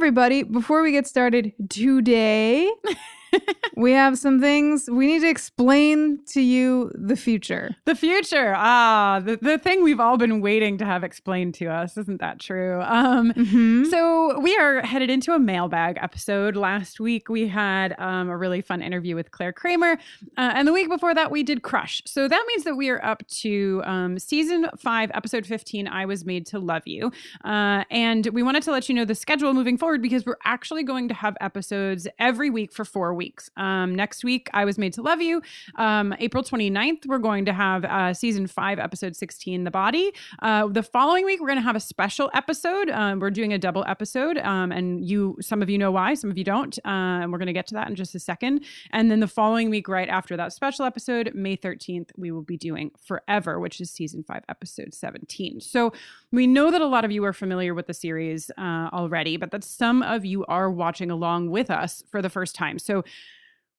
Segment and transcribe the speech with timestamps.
[0.00, 0.42] everybody.
[0.44, 2.72] Before we get started today,
[3.76, 7.76] we have some things we need to explain to you the future.
[7.84, 8.54] The future.
[8.56, 11.96] Ah, the, the thing we've all been waiting to have explained to us.
[11.96, 12.80] Isn't that true?
[12.82, 13.86] Um, Mhm.
[13.90, 16.56] So we are headed into a mailbag episode.
[16.56, 19.92] Last week we had um, a really fun interview with Clare Kramer,
[20.36, 22.02] uh, and the week before that we did Crush.
[22.06, 25.86] So that means that we are up to um, season five, episode fifteen.
[25.88, 27.12] I was made to love you,
[27.44, 30.82] uh, and we wanted to let you know the schedule moving forward because we're actually
[30.82, 33.19] going to have episodes every week for four weeks.
[33.56, 35.42] Um, next week I was made to love you.
[35.76, 40.12] Um, April 29th we're going to have uh, season five, episode sixteen, the body.
[40.42, 42.88] Uh, the following week, we're going to have a special episode.
[42.90, 46.30] Um, we're doing a double episode, um, and you, some of you know why, some
[46.30, 46.78] of you don't.
[46.84, 48.64] Uh, and we're going to get to that in just a second.
[48.92, 52.56] And then the following week, right after that special episode, May 13th, we will be
[52.56, 55.60] doing Forever, which is season five, episode 17.
[55.60, 55.92] So
[56.32, 59.50] we know that a lot of you are familiar with the series uh, already, but
[59.50, 62.78] that some of you are watching along with us for the first time.
[62.78, 63.04] So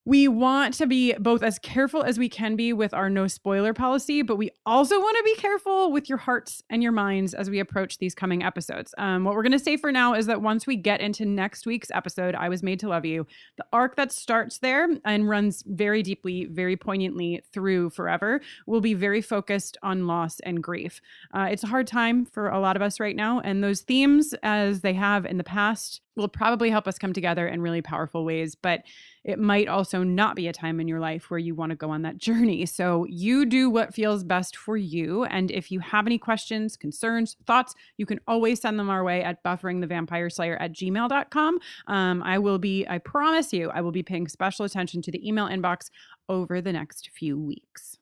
[0.04, 3.72] we want to be both as careful as we can be with our no spoiler
[3.72, 7.52] policy, but we also want to be careful with your hearts and your minds as
[7.52, 8.96] we approach these coming episodes.
[8.98, 11.68] Um, what we're going to say for now is that once we get into next
[11.68, 15.64] week's episode, I Was Made to Love You, the arc that starts there and runs
[15.68, 21.00] very deeply, very poignantly through forever will be very focused on loss and grief.
[21.32, 24.34] Uh, it's a hard time for a lot of us right now, and those themes,
[24.42, 28.26] as they have in the past, will probably help us come together in really powerful
[28.26, 28.56] ways.
[28.56, 28.84] But
[29.24, 31.90] it might also not be a time in your life where you want to go
[31.90, 32.66] on that journey.
[32.66, 35.24] So you do what feels best for you.
[35.26, 39.24] And if you have any questions, concerns, thoughts, you can always send them our way
[39.24, 41.60] at bufferingthevampireslayer at gmail.com.
[41.88, 45.28] Um, I will be, I promise you, I will be paying special attention to the
[45.28, 45.90] email inbox
[46.28, 47.98] over the next few weeks.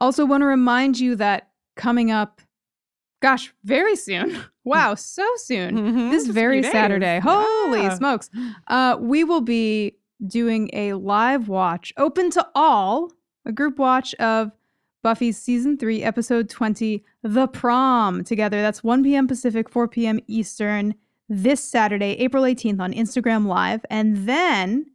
[0.00, 2.40] Also, want to remind you that coming up,
[3.24, 4.28] gosh, very soon.
[4.66, 5.76] Wow, so soon.
[5.76, 6.62] Mhm, This just very.
[6.62, 7.20] Saturday.
[7.22, 7.94] Holy Yeah.
[7.96, 8.30] smokes.
[8.66, 13.12] Uh, we will be doing a live watch open to all,
[13.44, 14.52] a group watch of
[15.02, 18.62] Buffy's season three, episode 20, The Prom, together.
[18.62, 19.28] That's 1 p.m.
[19.28, 20.18] Pacific, 4 p.m.
[20.26, 20.94] Eastern,
[21.28, 23.84] this Saturday, April 18th on Instagram Live.
[23.90, 24.86] And then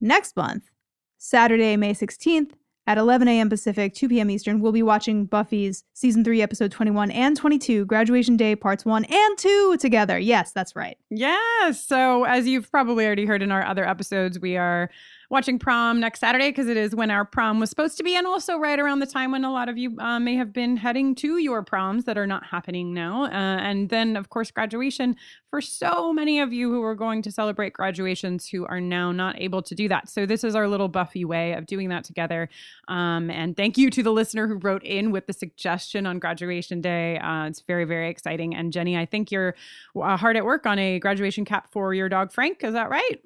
[0.00, 0.70] next month,
[1.18, 2.52] Saturday, May 16th,
[2.86, 3.48] at 11 a.m.
[3.48, 4.30] Pacific, 2 p.m.
[4.30, 9.04] Eastern, we'll be watching Buffy's season 3, episode 21 and 22, Graduation Day, parts 1
[9.04, 10.18] and 2 together.
[10.18, 10.96] Yes, that's right.
[11.10, 11.84] Yes.
[11.84, 14.90] So, as you've probably already heard in our other episodes, we are
[15.30, 18.26] watching prom next Saturday because it is when our prom was supposed to be, and
[18.26, 21.14] also right around the time when a lot of you uh, may have been heading
[21.16, 23.24] to your proms that are not happening now.
[23.24, 25.16] Uh, and then, of course, graduation
[25.50, 29.40] for so many of you who are going to celebrate graduations who are now not
[29.40, 30.08] able to do that.
[30.08, 32.48] So, this is our little Buffy way of doing that together.
[32.88, 36.80] Um, and thank you to the listener who wrote in with the suggestion on graduation
[36.80, 37.18] day.
[37.18, 38.54] Uh, it's very, very exciting.
[38.54, 39.54] And Jenny, I think you're
[40.00, 42.62] uh, hard at work on a graduation cap for your dog Frank.
[42.62, 43.20] Is that right?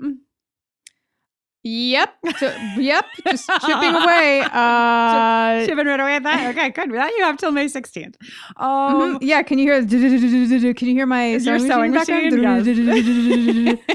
[1.63, 2.15] Yep.
[2.39, 3.05] So, yep.
[3.27, 4.43] Just chipping away.
[4.53, 6.51] Uh, Shipping right away at that.
[6.51, 6.93] Okay, good.
[6.93, 8.15] That you have till May 16th.
[8.59, 8.63] mhm.
[8.63, 9.85] Um, Yeah, can you hear?
[9.85, 13.79] Can you hear my sewing, sewing machine?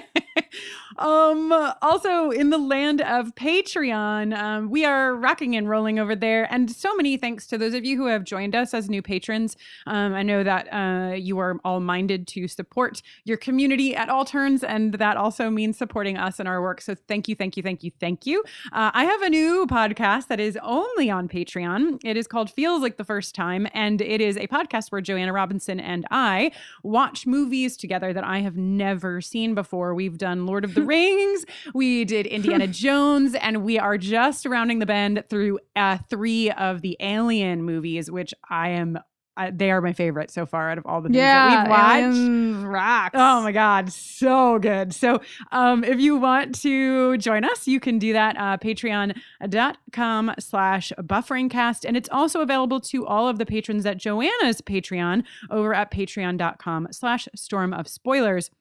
[0.97, 1.51] um
[1.81, 6.51] also in the land of patreon um, we are rocking and rolling over there.
[6.51, 9.57] And so many thanks to those of you who have joined us as new patrons.
[9.87, 14.25] Um, i know that uh, you are all minded to support your community at all
[14.25, 16.81] turns and that also means supporting us and our work.
[16.81, 18.43] So thank you thank you thank you thank you.
[18.71, 21.99] Uh, i have a new podcast that is only on patreon.
[22.03, 25.33] It is called feels like the first time and it is a podcast where joanna
[25.33, 26.51] robinson and i
[26.83, 29.93] watch movies together that I have never seen before.
[29.93, 34.79] We've done Lord of the Rings, we did Indiana Jones, and we are just rounding
[34.79, 38.99] the bend through uh, three of the Alien movies, which I am.
[39.37, 42.63] Uh, they are my favorite so far out of all the things yeah, that we've
[42.63, 42.65] watched.
[42.65, 43.15] Rocks.
[43.15, 44.93] Oh my God, so good.
[44.93, 45.19] So,
[45.51, 48.37] um, if you want to join us, you can do that.
[48.37, 51.83] Uh, Patreon.com slash bufferingcast.
[51.85, 56.87] And it's also available to all of the patrons at Joanna's Patreon over at patreon.com
[56.91, 58.51] slash storm of spoilers.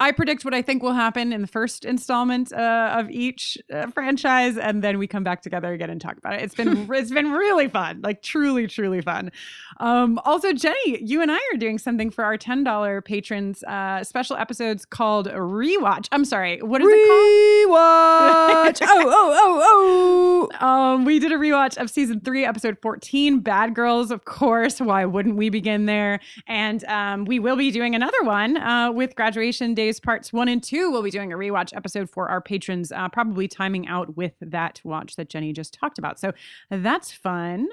[0.00, 3.88] I predict what I think will happen in the first installment uh, of each uh,
[3.88, 6.42] franchise, and then we come back together again and talk about it.
[6.42, 9.32] It's been it's been really fun, like truly, truly fun.
[9.80, 14.04] Um, also, Jenny, you and I are doing something for our ten dollar patrons, uh,
[14.04, 16.08] special episodes called Rewatch.
[16.12, 17.74] I'm sorry, what is it called?
[17.74, 18.78] Rewatch.
[18.88, 20.53] oh, oh, oh, called?
[20.60, 24.10] Um, we did a rewatch of season three, episode fourteen, Bad Girls.
[24.10, 26.20] Of course, why wouldn't we begin there?
[26.46, 30.62] And um, we will be doing another one uh, with graduation days parts one and
[30.62, 30.90] two.
[30.90, 34.80] We'll be doing a rewatch episode for our patrons, uh, probably timing out with that
[34.84, 36.18] watch that Jenny just talked about.
[36.18, 36.32] So
[36.70, 37.68] that's fun.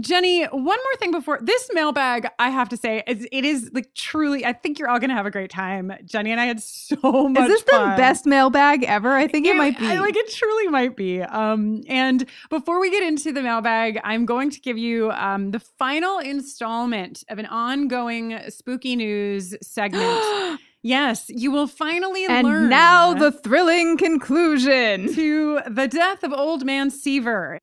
[0.00, 3.94] Jenny, one more thing before this mailbag, I have to say, is, it is like
[3.94, 5.92] truly, I think you're all going to have a great time.
[6.04, 7.90] Jenny and I had so much Is this fun.
[7.90, 9.12] the best mailbag ever?
[9.12, 9.86] I think it, might be.
[9.86, 11.22] I, like it truly might be.
[11.22, 15.60] Um, and before we get into the mailbag, I'm going to give you um, the
[15.60, 20.60] final installment of an ongoing spooky news segment.
[20.82, 22.68] yes, you will finally and learn.
[22.68, 25.14] now the thrilling conclusion.
[25.14, 27.60] to the death of old man Seaver.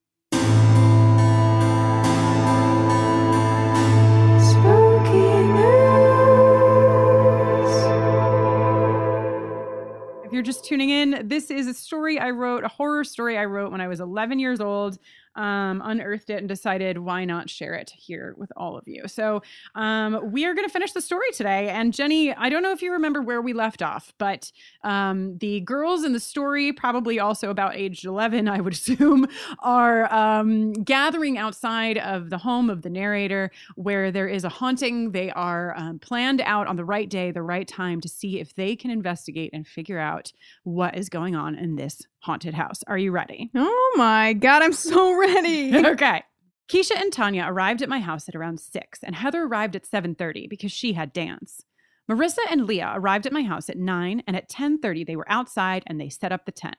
[10.32, 13.70] You're just tuning in, this is a story I wrote, a horror story I wrote
[13.70, 14.98] when I was 11 years old.
[15.36, 19.08] Um, unearthed it and decided why not share it here with all of you.
[19.08, 19.42] So
[19.76, 21.70] um, we are going to finish the story today.
[21.70, 24.52] And Jenny, I don't know if you remember where we left off, but
[24.84, 29.28] um, the girls in the story, probably also about age 11, I would assume,
[29.60, 35.12] are um, gathering outside of the home of the narrator where there is a haunting.
[35.12, 38.54] They are um, planned out on the right day, the right time to see if
[38.56, 40.32] they can investigate and figure out
[40.64, 42.84] what is going on in this haunted house.
[42.88, 43.50] Are you ready?
[43.56, 45.76] Oh my god, I'm so ready.
[45.86, 46.24] okay.
[46.70, 50.50] Keisha and Tanya arrived at my house at around 6 and Heather arrived at 7:30
[50.50, 51.66] because she had dance.
[52.10, 55.84] Marissa and Leah arrived at my house at 9 and at 10:30 they were outside
[55.88, 56.78] and they set up the tent.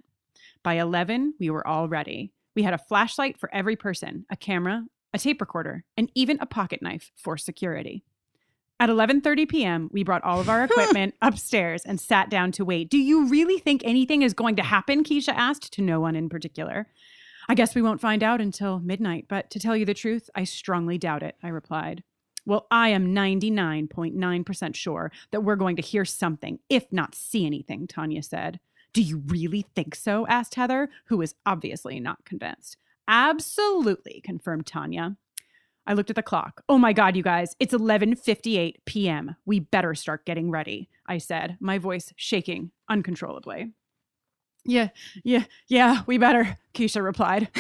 [0.63, 2.33] By 11, we were all ready.
[2.55, 6.47] We had a flashlight for every person, a camera, a tape recorder, and even a
[6.47, 8.05] pocket knife for security.
[8.83, 12.91] At 11:30 p.m., we brought all of our equipment upstairs and sat down to wait.
[12.91, 15.05] Do you really think anything is going to happen?
[15.05, 16.89] Keisha asked to no one in particular.
[17.49, 20.43] I guess we won't find out until midnight, but to tell you the truth, I
[20.43, 22.03] strongly doubt it, I replied.
[22.45, 27.87] Well, I am 99.9% sure that we're going to hear something, if not see anything,
[27.87, 28.59] Tanya said.
[28.93, 30.27] Do you really think so?
[30.27, 32.79] asked Heather, who was obviously not convinced.
[33.07, 35.19] Absolutely, confirmed Tanya.
[35.87, 36.63] I looked at the clock.
[36.69, 39.37] Oh my god, you guys, it's 11:58 p.m.
[39.45, 43.73] We better start getting ready, I said, my voice shaking uncontrollably.
[44.65, 44.89] Yeah,
[45.25, 47.49] yeah, yeah, we better, Keisha replied.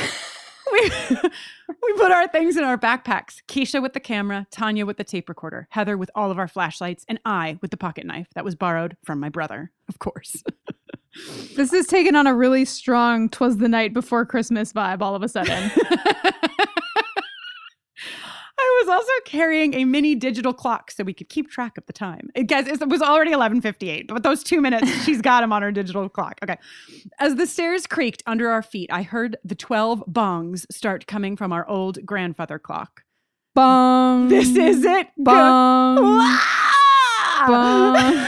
[0.72, 0.80] we,
[1.10, 3.42] we put our things in our backpacks.
[3.48, 7.04] Keisha with the camera, Tanya with the tape recorder, Heather with all of our flashlights,
[7.08, 10.42] and I with the pocket knife that was borrowed from my brother, of course.
[11.56, 15.22] This is taking on a really strong "Twas the night before Christmas" vibe all of
[15.22, 15.70] a sudden.
[18.62, 21.92] I was also carrying a mini digital clock so we could keep track of the
[21.92, 22.30] time.
[22.34, 25.72] It, guys, it was already 11:58, but those 2 minutes she's got them on her
[25.72, 26.38] digital clock.
[26.42, 26.56] Okay.
[27.18, 31.52] As the stairs creaked under our feet, I heard the 12 bongs start coming from
[31.52, 33.02] our old grandfather clock.
[33.54, 34.28] Bong.
[34.28, 35.08] This is it.
[35.18, 35.96] Bong.
[37.46, 37.96] Bong.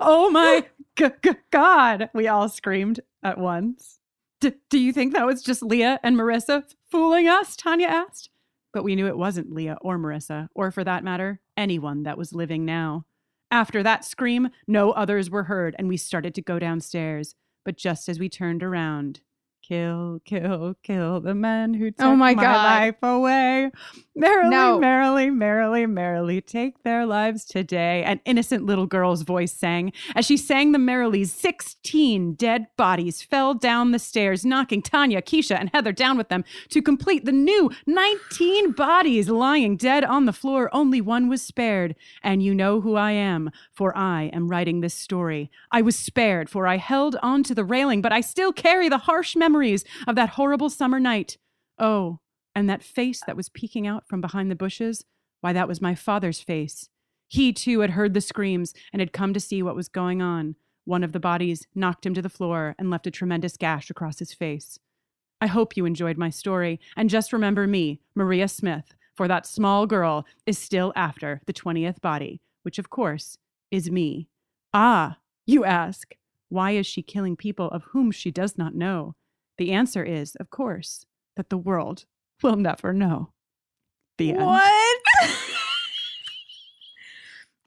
[0.00, 0.64] oh my
[0.96, 3.98] g- g- god, we all screamed at once.
[4.40, 7.56] D- do you think that was just Leah and Marissa fooling us?
[7.56, 8.30] Tanya asked.
[8.78, 12.32] But we knew it wasn't Leah or Marissa, or for that matter, anyone that was
[12.32, 13.06] living now.
[13.50, 17.34] After that scream, no others were heard, and we started to go downstairs.
[17.64, 19.20] But just as we turned around,
[19.62, 22.64] kill, kill, kill the man who oh took Oh my my God.
[22.64, 23.72] life away.
[24.18, 24.80] Merrily, No.
[24.80, 28.02] merrily, merrily, merrily take their lives today.
[28.02, 29.92] An innocent little girl's voice sang.
[30.16, 35.56] As she sang the merrily, 16 dead bodies fell down the stairs, knocking Tanya, Keisha,
[35.56, 40.32] and Heather down with them to complete the new 19 bodies lying dead on the
[40.32, 40.68] floor.
[40.72, 41.94] Only one was spared.
[42.20, 45.48] And you know who I am, for I am writing this story.
[45.70, 48.98] I was spared, for I held on to the railing, but I still carry the
[48.98, 51.38] harsh memories of that horrible summer night.
[51.78, 52.18] Oh,
[52.58, 55.04] and that face that was peeking out from behind the bushes,
[55.40, 56.88] why, that was my father's face.
[57.28, 60.56] He too had heard the screams and had come to see what was going on.
[60.84, 64.18] One of the bodies knocked him to the floor and left a tremendous gash across
[64.18, 64.76] his face.
[65.40, 69.86] I hope you enjoyed my story, and just remember me, Maria Smith, for that small
[69.86, 73.38] girl is still after the 20th body, which of course
[73.70, 74.26] is me.
[74.74, 76.16] Ah, you ask,
[76.48, 79.14] why is she killing people of whom she does not know?
[79.58, 82.04] The answer is, of course, that the world
[82.42, 83.30] will never know.
[84.18, 84.44] The end.
[84.44, 84.98] What?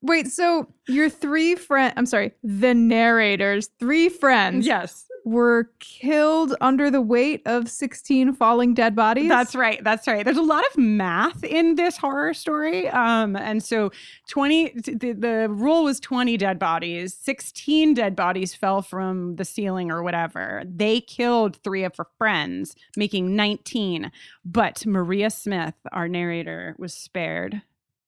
[0.01, 6.89] Wait, so your three friend I'm sorry, the narrators, three friends Yes, were killed under
[6.89, 9.29] the weight of 16 falling dead bodies?
[9.29, 9.83] that's right.
[9.83, 10.23] That's right.
[10.23, 12.87] There's a lot of math in this horror story.
[12.89, 13.91] Um, and so
[14.29, 17.13] 20, the, the rule was 20 dead bodies.
[17.13, 20.63] 16 dead bodies fell from the ceiling or whatever.
[20.65, 24.11] They killed three of her friends, making 19.
[24.43, 27.61] But Maria Smith, our narrator, was spared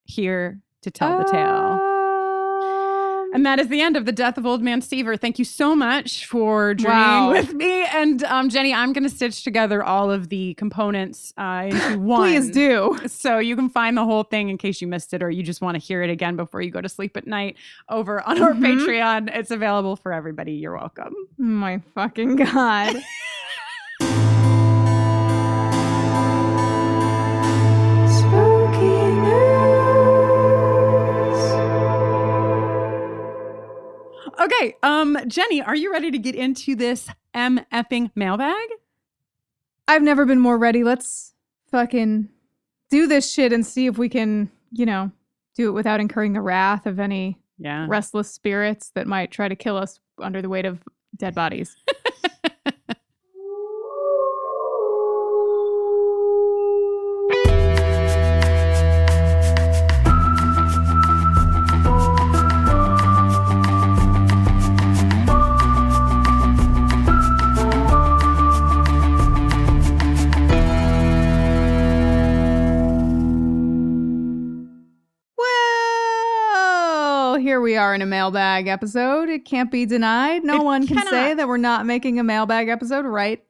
[0.04, 1.93] here to tell the tale.
[3.34, 5.18] And that is the end of the death of Old Man Seaver.
[5.18, 7.32] Thank you so much for journeying Wow.
[7.32, 7.84] with me.
[7.86, 12.30] And um, Jenny, I'm going to stitch together all of the components uh, into one.
[12.30, 12.98] Please do.
[13.08, 15.62] So you can find the whole thing in case you missed it or you just
[15.62, 17.56] want to hear it again before you go to sleep at night
[17.90, 18.62] over on our Mhm.
[18.86, 19.36] Patreon.
[19.36, 20.54] It's available for everybody.
[20.54, 21.14] You're welcome.
[21.38, 22.96] My fucking god.
[34.44, 38.56] Okay, um, Jenny, are you ready to get into this M effing mailbag?
[39.88, 40.84] I've never been more ready.
[40.84, 41.34] Let's
[41.72, 42.28] fucking
[42.90, 45.12] do this shit and see if we can, you know,
[45.56, 47.86] do it without incurring the wrath of any Yeah.
[47.88, 50.84] restless spirits that might try to kill us under the weight of
[51.16, 51.76] dead bodies.
[77.94, 79.30] are in a mailbag episode.
[79.30, 80.44] It can't be denied.
[80.44, 83.44] No It one can say that we're not making a mailbag episode right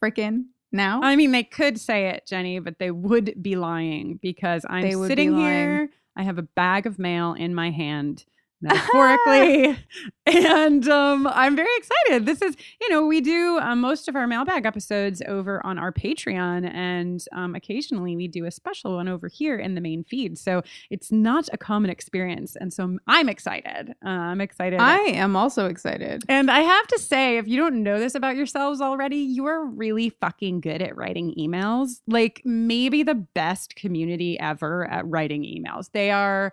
[0.00, 1.00] frickin' now.
[1.02, 5.08] I mean, they could say it, Jenny, but they would be lying because I'm would
[5.08, 5.90] be sitting here.
[6.16, 8.24] I have a bag of mail in my hand,
[8.60, 9.78] metaphorically,
[10.26, 12.26] and um, I'm very excited.
[12.26, 15.92] This is, you know, we do uh, most of our mailbag episodes over on our
[15.92, 20.38] Patreon, and um, occasionally we do a special one over here in the main feed.
[20.38, 23.94] So it's not a common experience, and so I'm excited.
[24.04, 24.80] Uh, I'm excited.
[24.80, 26.22] I am also excited.
[26.28, 29.64] And I have to say, if you don't know this about yourselves already, you are
[29.64, 32.00] really fucking good at writing emails.
[32.06, 35.90] Like, maybe the best community ever at writing emails.
[35.92, 36.52] They are.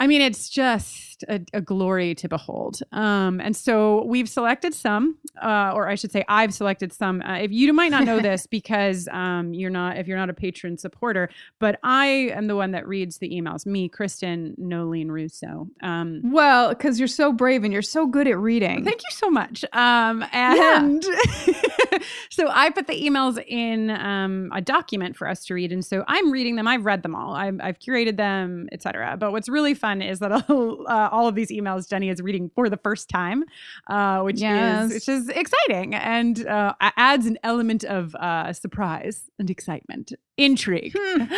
[0.00, 2.80] I mean, it's just a, a glory to behold.
[2.90, 7.20] Um, and so we've selected some, uh, or I should say, I've selected some.
[7.20, 10.34] Uh, if you might not know this because um, you're not, if you're not a
[10.34, 11.28] patron supporter,
[11.58, 13.66] but I am the one that reads the emails.
[13.66, 15.68] Me, Kristin, Noeline Russo.
[15.82, 18.82] Um, Well, because you're so brave and you're so good at reading.
[18.84, 19.66] Thank you so much.
[19.74, 21.04] Um, and
[22.30, 26.04] so I put the emails in um, a document for us to read, and so
[26.08, 26.66] I'm reading them.
[26.66, 27.34] I've read them all.
[27.34, 29.18] I'm, I've curated them, etc.
[29.18, 32.50] But what's really fun is that all, uh, all of these emails Jenny is reading
[32.54, 33.44] for the first time,
[33.88, 34.86] uh, which Yes.
[34.90, 40.94] is which is exciting and uh, adds an element of uh, surprise and excitement, intrigue.
[40.96, 41.24] Hmm.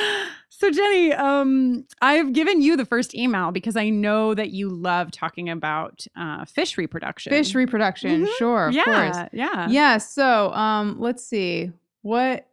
[0.55, 5.11] So Jenny, um, I've given you the first email because I know that you love
[5.11, 7.31] talking about uh, fish reproduction.
[7.33, 8.29] Fish reproduction, Mhm.
[8.39, 9.29] sure, of yeah, course.
[9.33, 11.73] yeah, Yeah, so um let's see.
[12.03, 12.47] What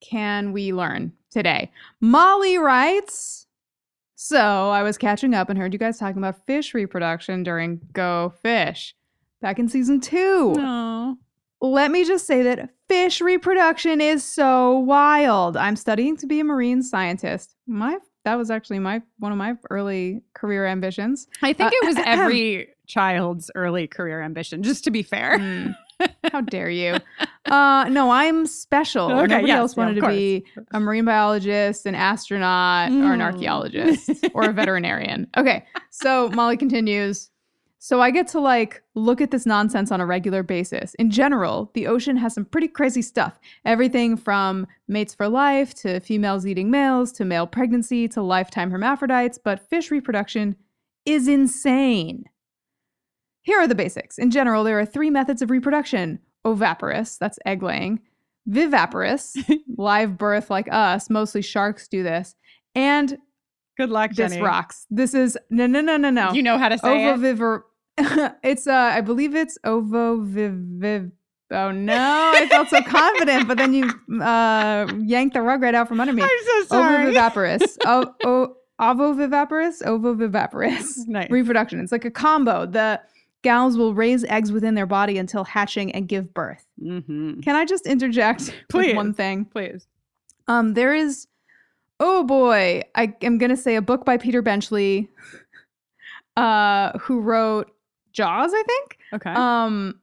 [0.00, 1.70] can we learn today?
[2.00, 3.46] Molly writes
[4.24, 4.38] So
[4.70, 8.94] I was catching up and heard you guys talking about fish reproduction during Go Fish
[9.40, 10.54] back in season two.
[10.56, 11.16] No.
[11.60, 15.56] Let me just say that fish reproduction is so wild.
[15.56, 17.56] I'm studying to be a marine scientist.
[17.66, 21.26] My that was actually my one of my early career ambitions.
[21.42, 24.62] I think Uh, it was every child's early career ambition.
[24.62, 25.40] Just to be fair.
[25.40, 25.74] Mm.
[26.32, 26.96] How dare you?
[27.46, 29.06] Uh, no, I'm special.
[29.10, 33.20] Okay, Nobody yes, else wanted of to be a marine biologist, an astronaut, or an
[33.20, 33.22] Mm.
[33.22, 35.26] archaeologist, or a veterinarian.
[35.36, 37.30] Okay, so Molly continues.
[37.78, 40.94] So I get to like look at this nonsense on a regular basis.
[40.94, 43.40] In general, the ocean has some pretty crazy stuff.
[43.64, 49.36] Everything from mates for life to females eating males to male pregnancy to lifetime hermaphrodites,
[49.36, 50.54] but fish reproduction
[51.04, 52.26] is insane.
[53.42, 54.18] Here are the basics.
[54.18, 58.00] In general, there are three methods of reproduction oviparous, that's egg laying,
[58.46, 59.36] viviparous,
[59.76, 62.34] live birth like us, mostly sharks do this,
[62.74, 63.18] and
[63.76, 64.86] Good luck, this rocks.
[64.90, 66.32] This is no, no, no, no, no.
[66.32, 67.12] You know how to say it.
[68.42, 71.12] It's uh, I believe it's ovoviviv.
[71.50, 73.90] Oh no, I felt so confident, but then you
[74.22, 76.22] uh yanked the rug right out from under me.
[76.22, 77.12] I'm so sorry.
[77.12, 77.76] Ovoviviparous.
[77.86, 79.82] o- o- ovoviviparous.
[79.82, 81.06] Ovoviviparous.
[81.06, 81.30] Nice.
[81.30, 81.80] Reproduction.
[81.80, 82.64] It's like a combo.
[82.66, 83.00] The
[83.42, 86.64] gals will raise eggs within their body until hatching and give birth.
[86.80, 88.88] hmm Can I just interject Please.
[88.88, 89.44] with one thing?
[89.44, 89.86] Please.
[90.48, 91.26] Um, there is,
[92.00, 95.08] oh boy, I am gonna say a book by Peter Benchley,
[96.36, 97.70] uh, who wrote
[98.12, 98.98] Jaws, I think.
[99.14, 99.32] Okay.
[99.32, 100.00] Um,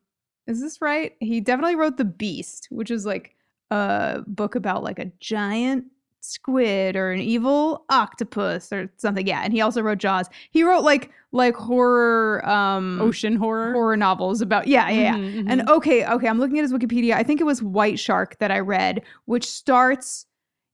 [0.48, 1.14] is this right?
[1.20, 3.36] He definitely wrote The Beast, which is like
[3.72, 5.86] a book about like a giant
[6.22, 9.26] squid or an evil octopus or something.
[9.28, 10.28] Yeah, and he also wrote Jaws.
[10.52, 13.74] He wrote like like horror um Ocean horror.
[13.74, 15.16] horror novels about yeah, yeah, yeah.
[15.18, 15.70] Mhm, And mhm.
[15.70, 17.14] okay, okay, I'm looking at his Wikipedia.
[17.14, 20.26] I think it was White Shark that I read, which starts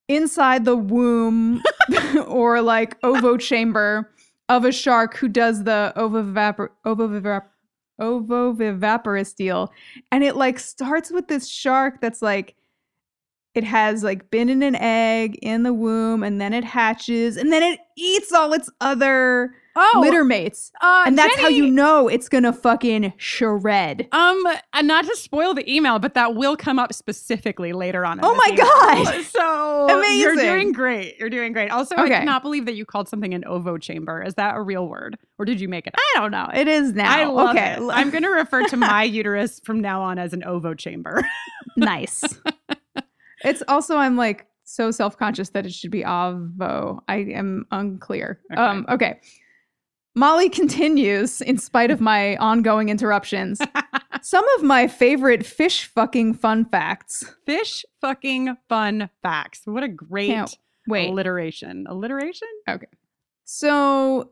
[0.07, 1.61] inside the womb
[2.27, 4.11] or like ovo chamber
[4.49, 7.41] of a shark who does the ovovapor ovovapor
[7.99, 9.71] ovoviviparous deal,
[10.11, 12.55] and it like starts with this shark that's like.
[13.55, 17.51] It has like been in an egg in the womb, and then it hatches, and
[17.51, 22.07] then it eats all its other Oh, litter mates, uh, and that's how you know
[22.07, 24.07] it's gonna fucking shred.
[24.13, 24.41] Um,
[24.73, 28.19] and not to spoil the email, but that will come up specifically later on.
[28.19, 28.65] in Oh my email.
[29.15, 29.25] God.
[29.25, 30.19] So amazing!
[30.21, 31.17] you're doing great.
[31.19, 31.71] You're doing great.
[31.71, 32.19] Also, I Okay.
[32.19, 34.23] cannot believe that you called something an ovo chamber.
[34.23, 35.99] Is that a real word, or did you make it up?
[36.15, 36.49] I don't know.
[36.53, 37.13] It is now.
[37.13, 37.81] I love okay, it.
[37.91, 41.21] I'm going to refer to my uterus from now on as an ovo chamber.
[41.77, 42.23] nice.
[43.45, 46.99] It's also I'm like so self conscious that it should be avo.
[47.07, 48.39] I am unclear.
[48.51, 48.61] Okay.
[48.61, 48.85] Um.
[48.89, 49.19] Okay.
[50.17, 53.59] Molly continues, in spite of my ongoing interruptions.
[54.21, 57.23] Some of my favorite fish fucking fun facts.
[57.45, 59.61] Fish fucking fun facts.
[59.65, 61.09] What a great Can't Wait.
[61.09, 61.85] alliteration.
[61.89, 62.47] Alliteration?
[62.67, 62.87] Okay.
[63.43, 64.31] So,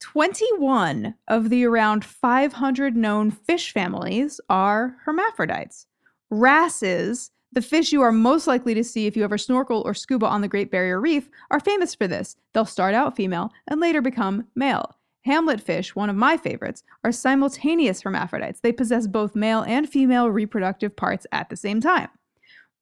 [0.00, 5.86] 21 of the around 500 known fish families are hermaphrodites.
[6.30, 10.24] Wrasses, the fish you are most likely to see if you ever snorkel or scuba
[10.24, 12.36] on the Great Barrier Reef, are famous for this.
[12.52, 14.96] They'll start out female and later become male.
[15.24, 18.60] Hamlet fish, one of my favorites, are simultaneous hermaphrodites.
[18.60, 22.08] They possess both male and female reproductive parts at the same time.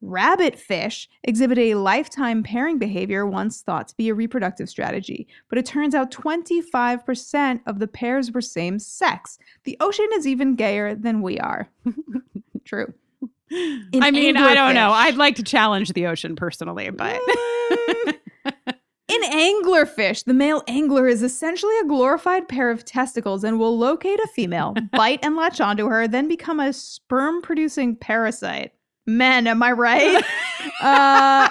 [0.02, 5.56] Rabbit fish exhibit a lifetime pairing behavior once thought to be a reproductive strategy, but
[5.56, 9.38] it turns out 25% of the pairs were same sex.
[9.64, 11.70] The ocean is even gayer than we are.
[12.66, 12.92] True.
[13.50, 14.90] In I mean, I don't know.
[14.90, 17.20] I'd like to challenge the ocean personally, but.
[19.08, 24.18] In anglerfish, the male angler is essentially a glorified pair of testicles and will locate
[24.18, 28.72] a female, bite and latch onto her, then become a sperm producing parasite.
[29.06, 30.24] Men, am I right?
[30.82, 31.48] uh,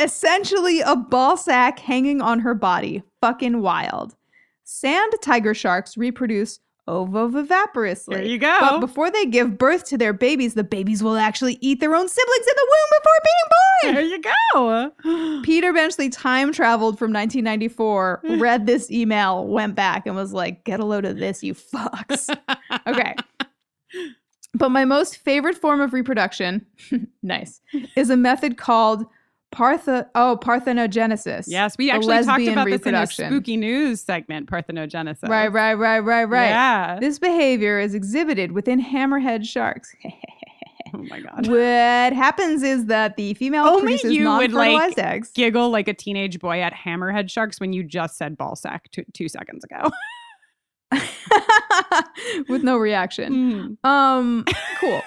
[0.00, 3.02] essentially a ball sack hanging on her body.
[3.20, 4.16] Fucking wild.
[4.64, 8.06] Sand tiger sharks reproduce ovoviviparously.
[8.14, 8.56] there you go.
[8.60, 12.08] But before they give birth to their babies, the babies will actually eat their own
[12.08, 13.94] siblings in the womb before being born.
[13.94, 14.22] there you
[15.04, 15.42] go.
[15.44, 20.80] Peter Benchley time traveled from 1994, read this email, went back, and was like, get
[20.80, 22.34] a load of this, you fucks.
[22.86, 23.14] Okay.
[24.54, 26.64] But my most favorite form of reproduction,
[27.22, 27.60] nice,
[27.96, 29.04] is a method called
[29.50, 31.44] partha oh parthenogenesis.
[31.46, 35.28] Yes, we actually talked about this in a spooky news segment, parthenogenesis.
[35.28, 36.48] Right, right, right, right, right.
[36.48, 36.98] Yeah.
[37.00, 39.94] This behavior is exhibited within hammerhead sharks.
[40.94, 41.48] oh my god.
[41.48, 45.30] what happens is that the female Only produces you would, like, eggs.
[45.32, 49.04] Giggle like a teenage boy at hammerhead sharks when you just said ball sack two,
[49.14, 49.90] two seconds ago.
[52.48, 53.78] with no reaction.
[53.84, 53.88] Mm.
[53.88, 54.44] Um,
[54.80, 55.02] cool.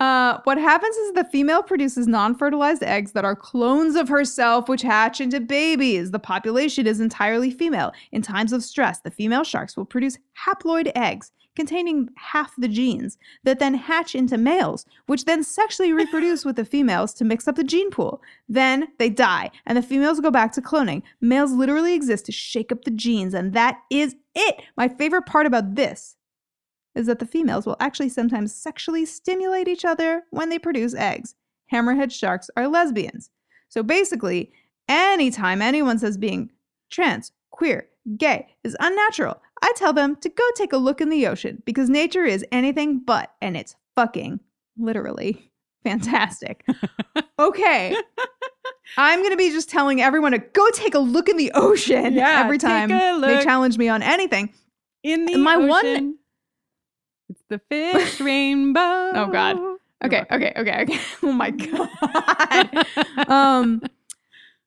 [0.00, 4.82] Uh, what happens is the female produces non-fertilized eggs that are clones of herself, which
[4.82, 6.10] hatch into babies.
[6.10, 7.92] The population is entirely female.
[8.10, 13.16] In times of stress, the female sharks will produce haploid eggs containing half the genes
[13.44, 17.54] that then hatch into males, which then sexually reproduce with the females to mix up
[17.54, 18.20] the gene pool.
[18.48, 21.02] Then they die, and the females go back to cloning.
[21.20, 24.62] Males literally exist to shake up the genes, and that is it.
[24.76, 26.16] My favorite part about this
[26.94, 31.34] is that the females will actually sometimes sexually stimulate each other when they produce eggs.
[31.72, 33.30] Hammerhead sharks are lesbians.
[33.68, 34.52] So basically,
[34.88, 36.50] anytime anyone says being
[36.90, 41.26] trans, queer, gay is unnatural, I tell them to go take a look in the
[41.26, 44.40] ocean because nature is anything but, and it's fucking
[44.76, 45.50] literally
[45.84, 46.64] fantastic.
[47.38, 47.96] okay.
[48.98, 52.12] I'm going to be just telling everyone to go take a look in the ocean
[52.14, 52.88] Yeah, every time
[53.20, 54.52] they challenge me on anything.
[55.02, 56.23] In the My one- ocean, it's
[57.54, 58.80] the fish rainbow.
[59.14, 59.58] Oh, God.
[60.04, 60.98] Okay, okay, okay, okay.
[61.22, 62.86] Oh my god.
[63.28, 63.80] um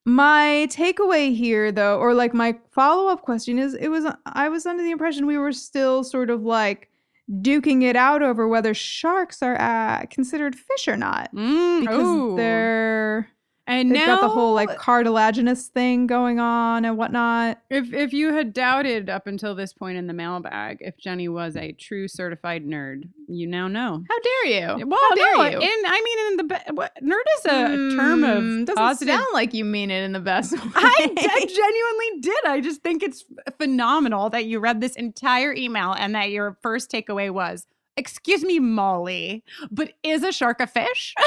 [0.05, 4.81] my takeaway here though or like my follow-up question is it was I was under
[4.81, 6.89] the impression we were still sort of like
[7.29, 12.35] duking it out over whether sharks are uh, considered fish or not Mm, because ooh.
[12.37, 13.27] they're
[13.67, 17.61] and they've now got the whole like cartilaginous thing going on and whatnot.
[17.69, 21.55] If if you had doubted up until this point in the mailbag if Jenny was
[21.57, 24.03] a true certified nerd, you now know.
[24.09, 24.45] How dare
[24.77, 24.87] you?
[24.87, 25.57] Well, How dare no, you?
[25.59, 29.13] in I mean in the be- what, nerd is a term Mm, of doesn't positive.
[29.15, 30.59] sound like you mean it in the best way.
[30.75, 32.45] I, I genuinely did.
[32.45, 33.25] I just think it's
[33.57, 38.59] phenomenal that you read this entire email and that your first takeaway was, "Excuse me,
[38.59, 41.13] Molly, but is a shark a fish?"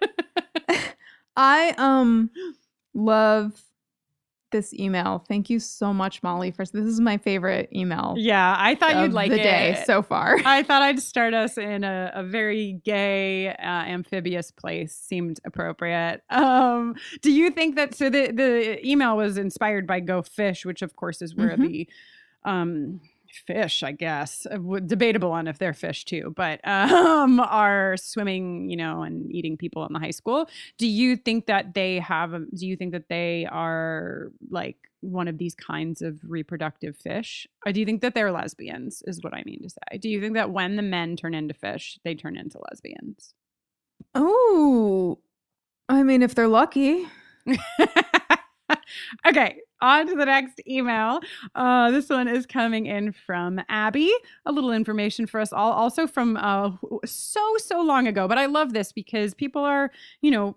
[1.36, 2.30] I um
[2.94, 3.60] love
[4.52, 5.24] this email.
[5.28, 6.50] Thank you so much, Molly.
[6.52, 8.14] First, this is my favorite email.
[8.16, 9.42] Yeah, I thought you'd like the it.
[9.42, 10.38] day so far.
[10.44, 14.94] I thought I'd start us in a, a very gay, uh, amphibious place.
[14.94, 16.22] Seemed appropriate.
[16.30, 17.94] Um, do you think that?
[17.94, 21.60] So the the email was inspired by Go Fish, which of course is where Mhm.
[21.68, 21.88] the
[22.44, 23.00] um,
[23.46, 28.76] fish, I guess, uh, debatable on if they're fish too, but um, are swimming, you
[28.76, 30.48] know, and eating people in the high school.
[30.78, 32.32] Do you think that they have?
[32.32, 37.46] Do you think that they are like one of these kinds of reproductive fish?
[37.64, 39.02] Or do you think that they're lesbians?
[39.06, 39.98] Is what I mean to say.
[39.98, 43.34] Do you think that when the men turn into fish, they turn into lesbians?
[44.14, 45.18] oh,
[45.88, 47.06] I mean, if they're lucky.
[49.26, 51.20] okay, on to the next email.
[51.54, 54.12] Uh, this one is coming in from Abby.
[54.46, 56.70] A little information for us all, also from uh,
[57.04, 58.26] so, so long ago.
[58.26, 59.90] But I love this because people are,
[60.22, 60.54] you know,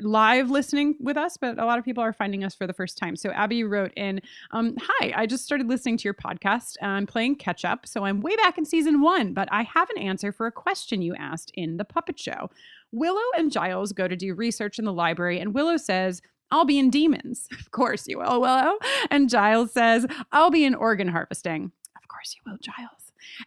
[0.00, 2.96] live listening with us, but a lot of people are finding us for the first
[2.96, 3.16] time.
[3.16, 4.20] So Abby wrote in
[4.52, 6.76] um, Hi, I just started listening to your podcast.
[6.82, 7.86] I'm playing catch up.
[7.86, 11.02] So I'm way back in season one, but I have an answer for a question
[11.02, 12.50] you asked in the puppet show.
[12.92, 16.20] Willow and Giles go to do research in the library, and Willow says,
[16.52, 17.48] I'll be in demons.
[17.58, 18.74] Of course you will, Willow.
[19.10, 21.72] And Giles says, I'll be in organ harvesting.
[21.96, 23.01] Of course you will, Giles.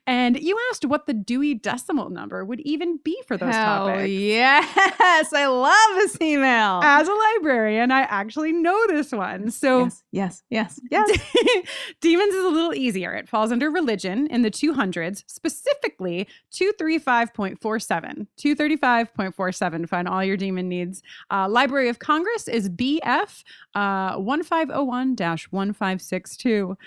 [0.07, 4.09] And you asked what the Dewey Decimal number would even be for those Hell topics.
[4.09, 6.81] yes, I love this email.
[6.83, 9.51] As a librarian, I actually know this one.
[9.51, 11.19] So yes, yes, yes, yes.
[12.01, 13.13] Demons is a little easier.
[13.13, 18.27] It falls under religion in the 200s, specifically 235.47.
[18.37, 19.89] 235.47.
[19.89, 21.01] Find all your demon needs.
[21.31, 23.43] Uh, Library of Congress is BF
[23.75, 26.77] uh, 1501 1562.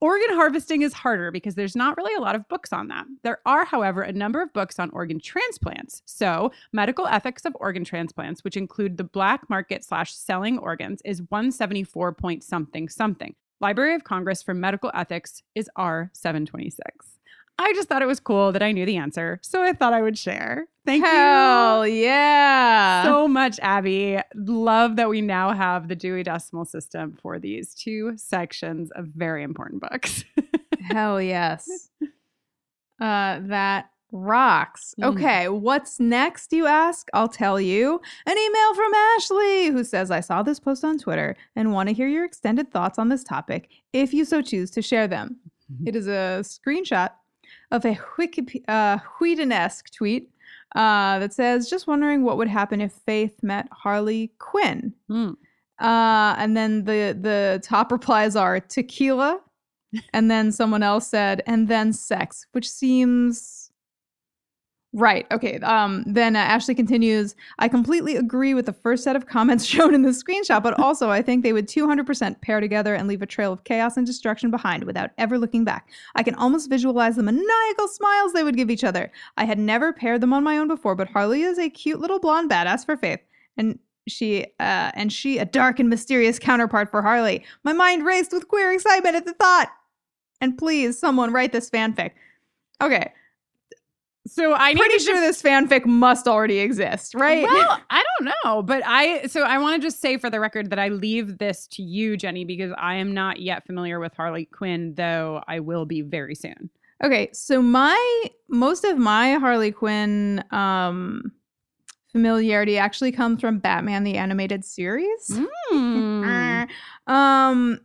[0.00, 3.06] Organ harvesting is harder because there's not really a lot of books on that.
[3.22, 6.02] There are, however, a number of books on organ transplants.
[6.04, 11.22] So, medical ethics of organ transplants, which include the black market slash selling organs, is
[11.30, 13.34] 174 point something something.
[13.60, 16.78] Library of Congress for medical ethics is R726.
[17.58, 20.02] I just thought it was cool that I knew the answer, so I thought I
[20.02, 20.66] would share.
[20.84, 23.02] Thank you yeah.
[23.02, 24.20] so much, Abby.
[24.34, 29.42] Love that we now have the Dewey Decimal System for these two sections of very
[29.42, 30.24] important books.
[30.80, 31.90] Hell yes.
[33.00, 34.94] Uh, that rocks.
[35.00, 35.14] Mm.
[35.14, 37.08] Okay, what's next, you ask?
[37.14, 38.00] I'll tell you.
[38.26, 41.94] An email from Ashley who says, I saw this post on Twitter and want to
[41.94, 45.38] hear your extended thoughts on this topic if you so choose to share them.
[45.84, 47.10] It is a screenshot
[47.70, 50.30] of a Wikip- uh, Whedon-esque tweet
[50.74, 54.92] uh, that says, just wondering what would happen if Faith met Harley Quinn.
[55.08, 55.32] Hmm.
[55.78, 59.40] Uh, and then the the top replies are tequila,
[60.14, 63.65] and then someone else said, and then sex, which seems
[64.96, 65.26] right.
[65.30, 65.58] Okay.
[65.60, 66.02] Um.
[66.06, 67.36] Then uh, Ashley continues.
[67.58, 71.10] I completely agree with the first set of comments shown in this screenshot, but also
[71.10, 74.50] I think they would 200% pair together and leave a trail of chaos and destruction
[74.50, 75.88] behind without ever looking back.
[76.14, 79.12] I can almost visualize the maniacal smiles they would give each other.
[79.36, 82.18] I had never paired them on my own before, but Harley is a cute little
[82.18, 83.20] blonde badass for Faith,
[83.56, 83.78] and
[84.08, 87.44] she uh, and she a dark and mysterious counterpart for Harley.
[87.64, 89.70] My mind raced with queer excitement at the thought.
[90.40, 92.12] And please, someone write this fanfic.
[92.82, 93.12] Okay,
[94.26, 97.44] So I need pretty to sure just- this fanfic must already exist, right?
[97.44, 100.70] Well, I don't know, but I so I want to just say for the record
[100.70, 104.44] that I leave this to you, Jenny, because I am not yet familiar with Harley
[104.46, 106.70] Quinn, though I will be very soon.
[107.04, 111.30] Okay, so my most of my Harley Quinn um
[112.12, 115.38] familiarity actually comes from Batman the animated series.
[115.70, 116.64] Hmm.
[117.06, 117.80] Um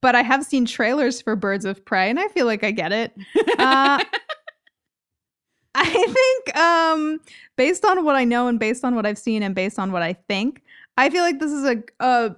[0.00, 2.92] but I have seen trailers for Birds of Prey and I feel like I get
[2.92, 3.12] it.
[3.58, 4.02] Uh,
[5.80, 6.12] I
[6.44, 7.20] think um
[7.56, 10.02] based on what I know and based on what I've seen and based on what
[10.02, 10.62] I think,
[10.96, 12.36] I feel like this is a a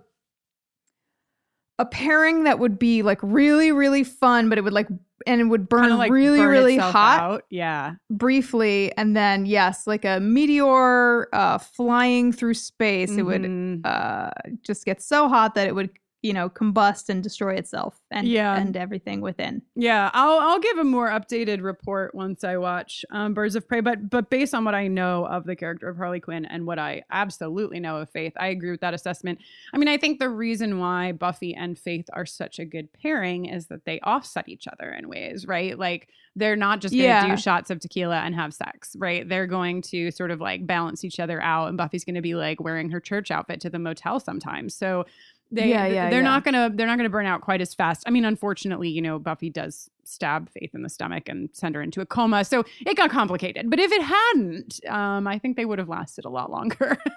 [1.79, 4.89] a pairing that would be like really really fun but it would like
[5.27, 7.43] and it would burn like, really burn really hot out.
[7.51, 7.95] Yeah.
[8.11, 13.81] briefly and then yes like a meteor uh flying through space it would Mhm.
[13.85, 14.31] uh
[14.63, 15.91] just get so hot that it would
[16.23, 18.55] you know combust and destroy itself and Yeah.
[18.57, 23.33] and everything within Yeah, I'll I'll give a more updated report once I watch um,
[23.35, 23.81] Birds of Prey.
[23.81, 26.79] But but based on what I know of the character of Harley Quinn and what
[26.79, 29.39] I absolutely know of Faith, I agree with that assessment.
[29.73, 33.47] I mean, I think the reason why Buffy and Faith are such a good pairing
[33.47, 35.79] is that they offset each other in ways, right?
[35.79, 37.35] Like they're not just going to Yeah.
[37.35, 39.29] do shots of tequila and have sex, right?
[39.29, 42.35] They're going to sort of like balance each other out, and Buffy's going to be
[42.35, 44.75] like wearing her church outfit to the motel sometimes.
[44.75, 45.07] So
[45.51, 46.25] they Yeah, yeah, they're yeah.
[46.29, 48.05] not gonna they're not gonna burn out quite as fast.
[48.07, 51.83] I mean, unfortunately, you know, Buffy does stab Faith in the stomach and send her
[51.83, 53.71] into a coma, so it got complicated.
[53.71, 56.99] But if it hadn't, um, I think they would have lasted a lot longer.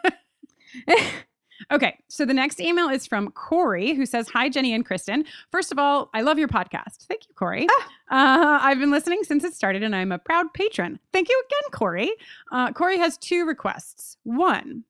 [1.71, 5.25] Okay, so the next email is from Corey, who says, Hi, Jenny and Kristin.
[5.51, 7.05] First of all, I love your podcast.
[7.07, 7.67] Thank you, Corey.
[8.11, 10.99] Uh, I've been listening since it started, and I'm a proud patron.
[11.13, 12.11] Thank you again, Corey.
[12.51, 14.17] Uh, Corey has two requests.
[14.23, 14.83] One,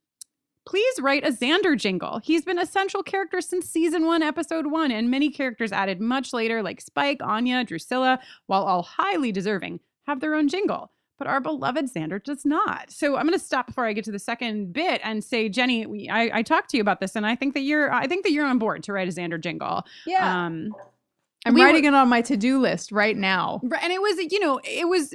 [0.65, 2.19] please write a Xander jingle.
[2.19, 6.34] He's been a central character since season one, episode one, and many characters added much
[6.34, 10.91] later, like Spike, Anya, Drusilla, while all highly deserving, have their own jingle
[11.23, 12.91] but our beloved Xander does not.
[12.91, 15.86] So I'm going to stop before I get to the second bit and say, Jenny,
[15.86, 18.26] we, I, I, talked to you about this, and I think that you're, I think
[18.26, 19.86] that you're on board to write a Xander jingle.
[20.06, 20.45] Yeah.
[20.45, 20.76] Um,
[21.46, 23.60] I'm we writing were, it on my to-do list right now.
[23.64, 25.14] And it was, you know, it was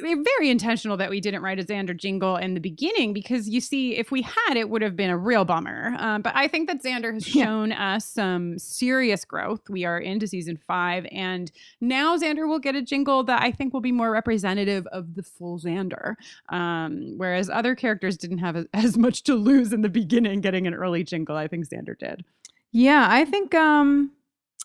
[0.00, 3.96] very intentional that we didn't write a Xander jingle in the beginning because you see,
[3.96, 5.94] if we had, it would have been a real bummer.
[5.98, 7.96] Um, but I think that Xander has shown yeah.
[7.96, 9.68] us some serious growth.
[9.68, 13.72] We are into season five, and now Xander will get a jingle that I think
[13.72, 16.14] will be more representative of the full Xander.
[16.48, 20.74] Um, whereas other characters didn't have as much to lose in the beginning getting an
[20.74, 21.36] early jingle.
[21.36, 22.24] I think Xander did.
[22.72, 24.12] Yeah, I think um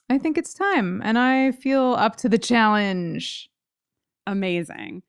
[0.09, 3.49] I think it's time, and I feel up to the challenge.
[4.27, 5.03] Amazing.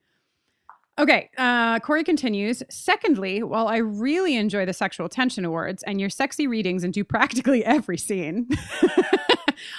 [0.98, 2.62] Okay, uh, Corey continues.
[2.70, 7.62] Secondly, while I really enjoy the Sexual Tension Awards and your sexy readings into practically
[7.66, 8.48] every scene,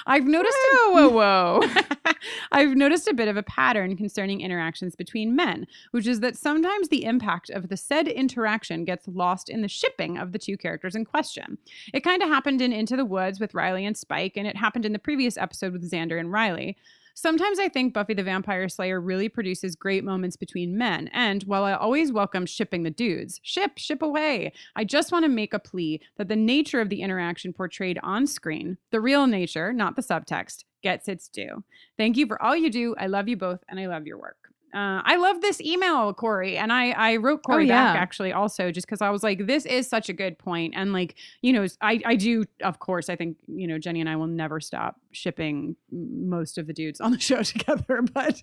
[0.06, 0.58] I've noticed.
[0.72, 2.14] Whoa, whoa, whoa.
[2.52, 6.90] I've noticed a bit of a pattern concerning interactions between men, which is that sometimes
[6.90, 10.96] the impact of the said interaction gets lost in the shipping of the two characters
[10.96, 11.58] in question.
[11.94, 14.86] It kind of happened in Into the Woods with Riley and Spike, and it happened
[14.86, 16.78] in the previous episode with Xander and Riley.
[17.20, 21.08] Sometimes I think Buffy the Vampire Slayer really produces great moments between men.
[21.08, 25.30] And while I always welcome shipping the dudes, ship, ship away, I just want to
[25.30, 29.74] make a plea that the nature of the interaction portrayed on screen, the real nature,
[29.74, 31.64] not the subtext, gets its due.
[31.98, 32.96] Thank you for all you do.
[33.00, 34.47] I love you both and I love your work.
[34.74, 36.58] Uh, I love this email, Corey.
[36.58, 37.94] And I, I wrote Corey oh, yeah.
[37.94, 40.74] back actually also just because I was like, this is such a good point.
[40.76, 44.10] And like, you know, I, I do, of course, I think, you know, Jenny and
[44.10, 48.04] I will never stop shipping most of the dudes on the show together.
[48.14, 48.42] But,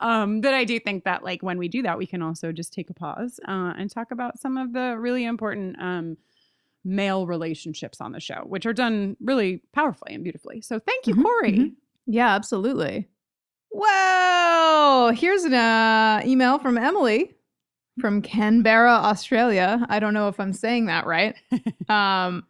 [0.00, 2.72] um, but I do think that like when we do that, we can also just
[2.72, 6.16] take a pause uh, and talk about some of the really important, um,
[6.82, 10.62] male relationships on the show, which are done really powerfully and beautifully.
[10.62, 11.52] So thank you, mm-hmm, Corey.
[11.52, 11.74] Mm-hmm.
[12.06, 13.09] Yeah, absolutely.
[13.70, 17.34] Well, here's an uh, email from Emily
[18.00, 19.84] from Canberra, Australia.
[19.88, 21.36] I don't know if I'm saying that right.
[21.88, 22.46] um,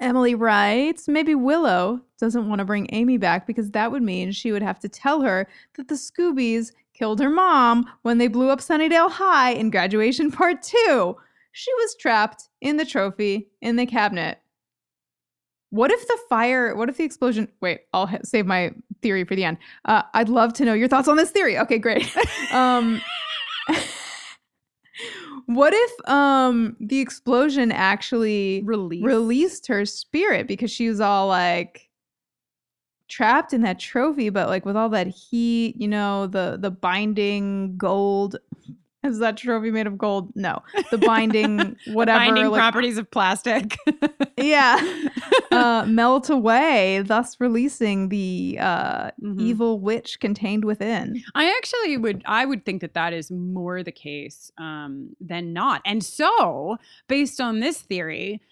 [0.00, 4.52] Emily writes, maybe Willow doesn't want to bring Amy back because that would mean she
[4.52, 8.60] would have to tell her that the Scoobies killed her mom when they blew up
[8.60, 11.16] Sunnydale High in graduation part two.
[11.52, 14.38] She was trapped in the trophy in the cabinet.
[15.70, 17.48] What if the fire, what if the explosion?
[17.60, 19.58] Wait, I'll ha- save my theory for the end.
[19.84, 21.58] Uh, I'd love to know your thoughts on this theory.
[21.58, 22.10] Okay, great.
[22.52, 23.00] um,
[25.46, 29.02] what if um, the explosion actually Release.
[29.02, 31.88] released her spirit because she was all like
[33.08, 37.76] trapped in that trophy, but like with all that heat, you know, the the binding
[37.76, 38.36] gold
[39.04, 40.32] is that trophy made of gold?
[40.34, 40.62] No.
[40.90, 42.18] The binding, whatever.
[42.18, 43.78] binding like, properties of plastic.
[44.36, 45.08] yeah.
[45.50, 49.40] Uh, melt away, thus releasing the uh, mm-hmm.
[49.40, 51.22] evil witch contained within.
[51.34, 55.80] I actually would, I would think that that is more the case um, than not.
[55.86, 56.76] And so,
[57.08, 58.42] based on this theory,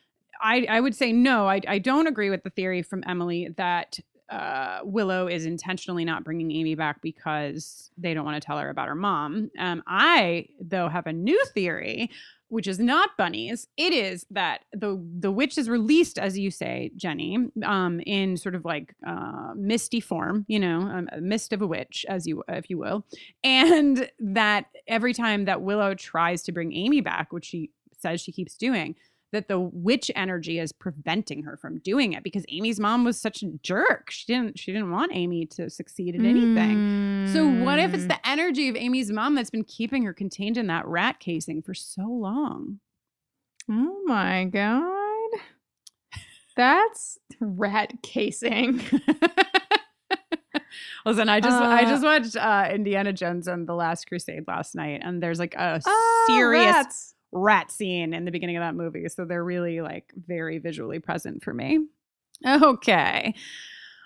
[0.41, 3.99] I, I would say no, I, I don't agree with the theory from Emily that
[4.31, 8.71] uh, Willow is intentionally not bringing Amy back because they don't want to tell her
[8.71, 9.51] about her mom.
[9.59, 12.11] Um, I, though, have a new theory,
[12.49, 13.67] which is not bunnies.
[13.77, 18.55] It is that the the witch is released, as you say, Jenny, um, in sort
[18.55, 22.45] of like uh, misty form, you know, um, a mist of a witch, as you
[22.49, 23.05] if you will,
[23.45, 28.33] and that every time that Willow tries to bring Amy back, which she says she
[28.33, 28.95] keeps doing,
[29.33, 33.43] that the witch energy is preventing her from doing it because Amy's mom was such
[33.43, 34.11] a jerk.
[34.11, 36.77] She didn't she didn't want Amy to succeed in anything.
[36.77, 37.33] Mm.
[37.33, 38.09] So what if it's mm.
[38.09, 41.75] the energy of Amy's mom that's been keeping her contained in that rat casing for
[41.75, 42.81] so long?
[43.71, 45.41] Oh my god.
[46.57, 48.83] That's rat casing.
[51.07, 54.75] Listen, I just uh, I just watched uh, Indiana Jones and the Last Crusade last
[54.75, 58.75] night, and there's like a oh, serious rats rat scene in the beginning of that
[58.75, 59.09] movie.
[59.09, 61.87] So they're really like very visually present for me.
[62.47, 63.35] Okay.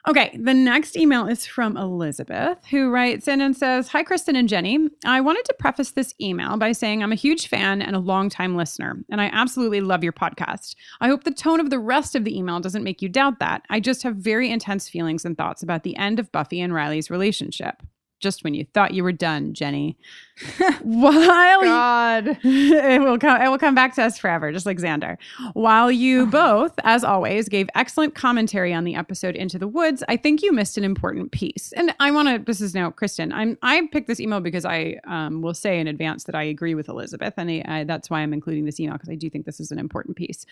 [0.06, 4.50] Okay, the next email is from Elizabeth, who writes in and says Hi, Kristin and
[4.50, 4.90] Jenny.
[5.06, 8.54] I wanted to preface this email by saying I'm a huge fan and a longtime
[8.54, 10.76] listener, and I absolutely love your podcast.
[11.00, 13.62] I hope the tone of the rest of the email doesn't make you doubt that.
[13.70, 17.10] I just have very intense feelings and thoughts about the end of Buffy and Riley's
[17.10, 17.82] relationship.
[18.24, 19.98] Just when you thought you were done, Jenny.
[20.82, 22.38] While God.
[22.42, 25.18] it will come it will come back to us forever, just like Xander.
[25.52, 30.16] While you both, as always, gave excellent commentary on the episode Into the Woods, I
[30.16, 31.72] think you missed an important piece.
[31.76, 33.30] And I want to this is now Kristin.
[33.30, 36.74] I'm I picked this email because I um, will say in advance that I agree
[36.74, 39.44] with Elizabeth, and I, I, that's why I'm including this email because I do think
[39.44, 40.46] this is an important piece.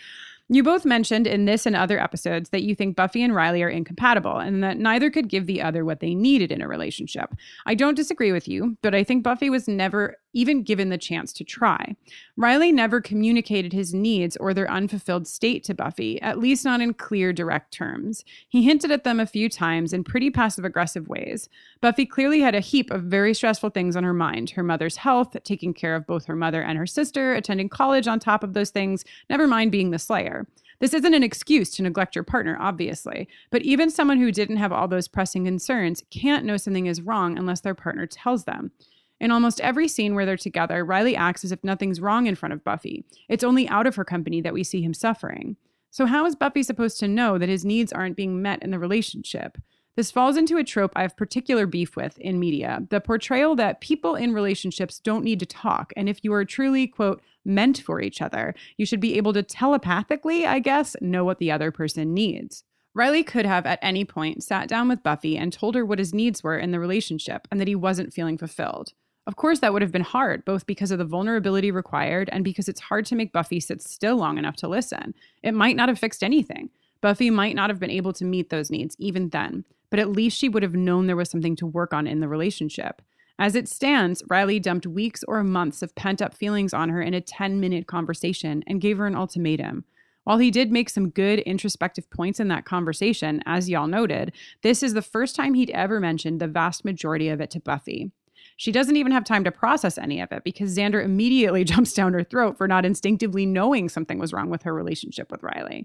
[0.48, 3.68] You both mentioned in this and other episodes that you think Buffy and Riley are
[3.68, 7.34] incompatible and that neither could give the other what they needed in a relationship.
[7.64, 11.32] I don't disagree with you, but I think Buffy was never even given the chance
[11.34, 11.96] to try.
[12.36, 16.94] Riley never communicated his needs or their unfulfilled state to Buffy, at least not in
[16.94, 18.24] clear, direct terms.
[18.48, 21.48] He hinted at them a few times in pretty passive aggressive ways.
[21.80, 25.36] Buffy clearly had a heap of very stressful things on her mind her mother's health,
[25.44, 28.70] taking care of both her mother and her sister, attending college on top of those
[28.70, 30.46] things, never mind being the Slayer.
[30.82, 34.72] This isn't an excuse to neglect your partner, obviously, but even someone who didn't have
[34.72, 38.72] all those pressing concerns can't know something is wrong unless their partner tells them.
[39.22, 42.54] In almost every scene where they're together, Riley acts as if nothing's wrong in front
[42.54, 43.04] of Buffy.
[43.28, 45.56] It's only out of her company that we see him suffering.
[45.92, 48.80] So, how is Buffy supposed to know that his needs aren't being met in the
[48.80, 49.58] relationship?
[49.94, 53.80] This falls into a trope I have particular beef with in media the portrayal that
[53.80, 55.92] people in relationships don't need to talk.
[55.96, 59.44] And if you are truly, quote, meant for each other, you should be able to
[59.44, 62.64] telepathically, I guess, know what the other person needs.
[62.92, 66.12] Riley could have at any point sat down with Buffy and told her what his
[66.12, 68.94] needs were in the relationship and that he wasn't feeling fulfilled.
[69.26, 72.68] Of course, that would have been hard, both because of the vulnerability required and because
[72.68, 75.14] it's hard to make Buffy sit still long enough to listen.
[75.42, 76.70] It might not have fixed anything.
[77.00, 80.38] Buffy might not have been able to meet those needs even then, but at least
[80.38, 83.00] she would have known there was something to work on in the relationship.
[83.38, 87.14] As it stands, Riley dumped weeks or months of pent up feelings on her in
[87.14, 89.84] a 10 minute conversation and gave her an ultimatum.
[90.24, 94.32] While he did make some good introspective points in that conversation, as y'all noted,
[94.62, 98.12] this is the first time he'd ever mentioned the vast majority of it to Buffy.
[98.62, 102.12] She doesn't even have time to process any of it because Xander immediately jumps down
[102.12, 105.84] her throat for not instinctively knowing something was wrong with her relationship with Riley.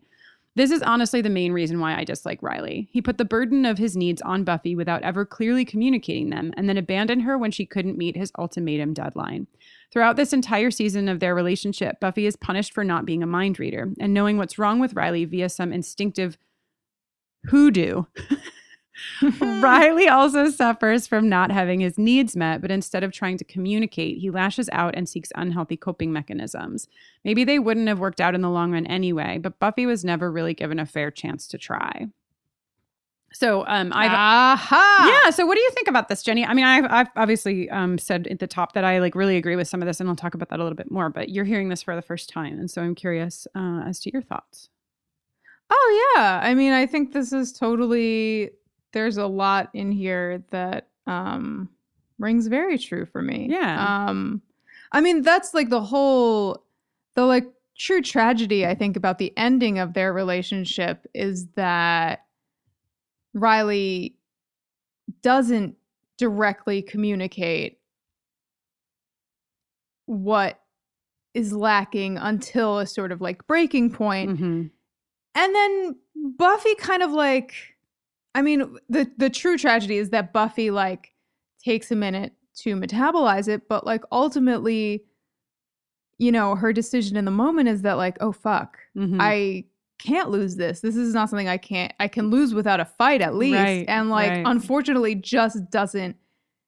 [0.54, 2.88] This is honestly the main reason why I dislike Riley.
[2.92, 6.70] He put the burden of his needs on Buffy without ever clearly communicating them and
[6.70, 9.48] then abandoned her when she couldn't meet his ultimatum deadline.
[9.92, 13.58] Throughout this entire season of their relationship, Buffy is punished for not being a mind
[13.58, 16.38] reader and knowing what's wrong with Riley via some instinctive
[17.48, 18.04] hoodoo.
[19.42, 24.18] Riley also suffers from not having his needs met, but instead of trying to communicate,
[24.18, 26.88] he lashes out and seeks unhealthy coping mechanisms.
[27.24, 30.32] Maybe they wouldn't have worked out in the long run anyway, but Buffy was never
[30.32, 32.08] really given a fair chance to try.
[33.34, 35.22] So, um, I've Aha!
[35.26, 35.30] yeah.
[35.32, 36.46] So, what do you think about this, Jenny?
[36.46, 39.58] I mean, I've, I've obviously um, said at the top that I like really agree
[39.58, 41.10] with some of this, and I'll talk about that a little bit more.
[41.10, 44.12] But you're hearing this for the first time, and so I'm curious uh, as to
[44.12, 44.70] your thoughts.
[45.70, 46.40] Oh yeah.
[46.42, 48.52] I mean, I think this is totally
[48.98, 51.70] there's a lot in here that um
[52.18, 53.48] rings very true for me.
[53.48, 54.08] Yeah.
[54.08, 54.42] Um
[54.92, 56.64] I mean, that's like the whole
[57.14, 57.46] the like
[57.78, 62.26] true tragedy I think about the ending of their relationship is that
[63.36, 64.16] Riley
[65.22, 65.76] doesn't
[66.18, 67.78] directly communicate
[70.08, 70.60] what
[71.36, 74.40] is lacking until a sort of like breaking point.
[74.40, 74.72] Mhm.
[75.36, 77.54] And then Buffy kind of like
[78.38, 81.12] I mean, the the true tragedy is that Buffy like
[81.66, 85.04] takes a minute to metabolize it, but like ultimately
[86.20, 89.18] you know, her decision in the moment is that like, oh fuck, Mhm.
[89.20, 89.66] I
[90.00, 90.82] can't lose this.
[90.82, 93.56] This is not something I can't I can lose without a fight at least.
[93.58, 94.44] Right, and like right.
[94.46, 96.16] unfortunately just doesn't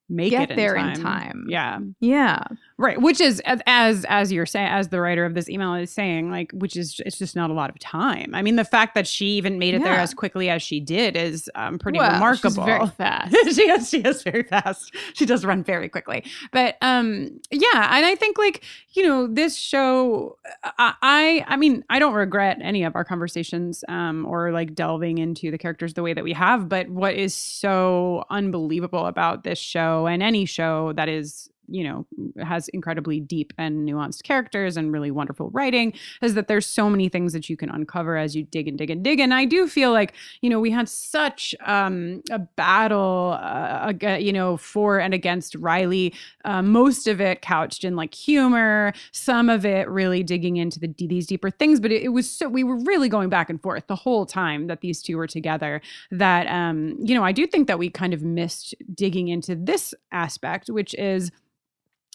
[0.10, 1.03] make get it there in in time.
[1.03, 1.45] time.
[1.47, 1.79] Yeah.
[1.99, 2.43] yeah.
[2.82, 6.32] Right, which is as- as you're saying, as the writer of this email is saying,
[6.32, 8.34] like, which is it's just not a lot of time.
[8.34, 11.18] I mean, the fact that she even made it there as quickly as she did
[11.18, 12.50] is um, pretty Well, remarkable.
[12.52, 13.36] she's very fast.
[13.54, 14.96] she is she is very fast.
[15.13, 16.24] She does run very quickly.
[16.54, 18.63] But um yeah, and I think like,
[18.94, 20.38] you know, this show
[20.78, 25.18] I I, I mean, I don't regret any of our conversations um or like delving
[25.18, 29.60] into the characters the way that we have, but what is so unbelievable about this
[29.60, 32.05] show and any show that is you know
[32.43, 37.10] has incredibly deep and nuanced characters and really wonderful writing is that there's so many
[37.10, 39.19] things that you can uncover as you dig and dig and dig.
[39.19, 44.34] And i do feel like you know we had such um, a battle uh, you
[44.34, 46.13] know for and against riley.
[46.45, 50.88] Uh, most of it couched in like humor some of it really digging into the
[50.97, 53.86] these deeper things but it, it was so we were really going back and forth
[53.88, 57.67] the whole time that these two were together that um you know i do think
[57.67, 61.32] that we kind of missed digging into this aspect which is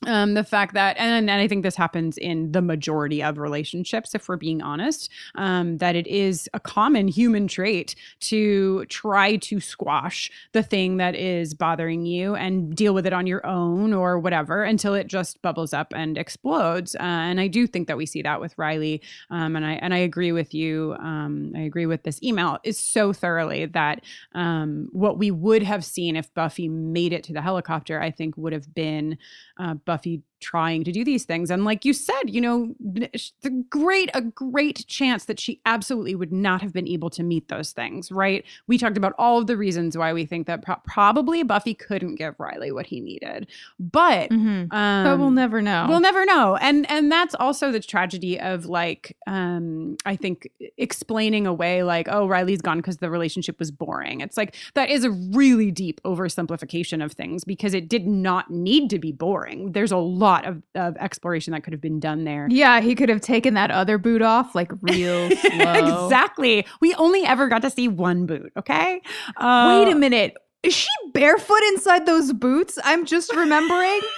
[0.07, 4.15] um, the fact that, and, and I think this happens in the majority of relationships,
[4.15, 9.61] if we're being honest, um, that it is a common human trait to try to
[9.61, 14.19] squash the thing that is bothering you and deal with it on your own or
[14.19, 16.95] whatever until it just bubbles up and explodes.
[16.97, 19.01] Uh, and I do think that we see that with Riley.
[19.31, 20.97] Um, and I and I agree with you.
[20.99, 24.03] Um, I agree with this email is so thoroughly that
[24.35, 28.37] um, what we would have seen if Buffy made it to the helicopter, I think,
[28.37, 29.19] would have been
[29.59, 31.51] uh, Buffy trying to do these things.
[31.51, 36.33] And like you said, you know, the great, a great chance that she absolutely would
[36.33, 38.45] not have been able to meet those things, right?
[38.67, 42.17] We talked about all of the reasons why we think that pro- probably Buffy couldn't
[42.17, 43.47] give Riley what he needed,
[43.79, 44.73] but Mhm.
[44.73, 45.87] um, but we'll never know.
[45.89, 46.57] We'll never know.
[46.57, 52.27] And and that's also the tragedy of like um I think explaining away like oh
[52.27, 54.21] Riley's gone because the relationship was boring.
[54.21, 58.91] It's like that is a really deep oversimplification of things because it did not need
[58.91, 59.73] to be boring.
[59.73, 62.49] There's a lot of, of exploration that could have been done there.
[62.51, 66.07] yeah, he could have taken that other boot off like real slow.
[66.07, 66.67] exactly.
[66.81, 69.01] We only ever got to see one boot, okay?
[69.37, 70.37] Uh, Wait a minute.
[70.63, 72.79] Is she barefoot inside those boots?
[72.85, 74.01] I'm just remembering.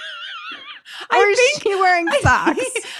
[1.11, 2.59] I or think- she wearing socks?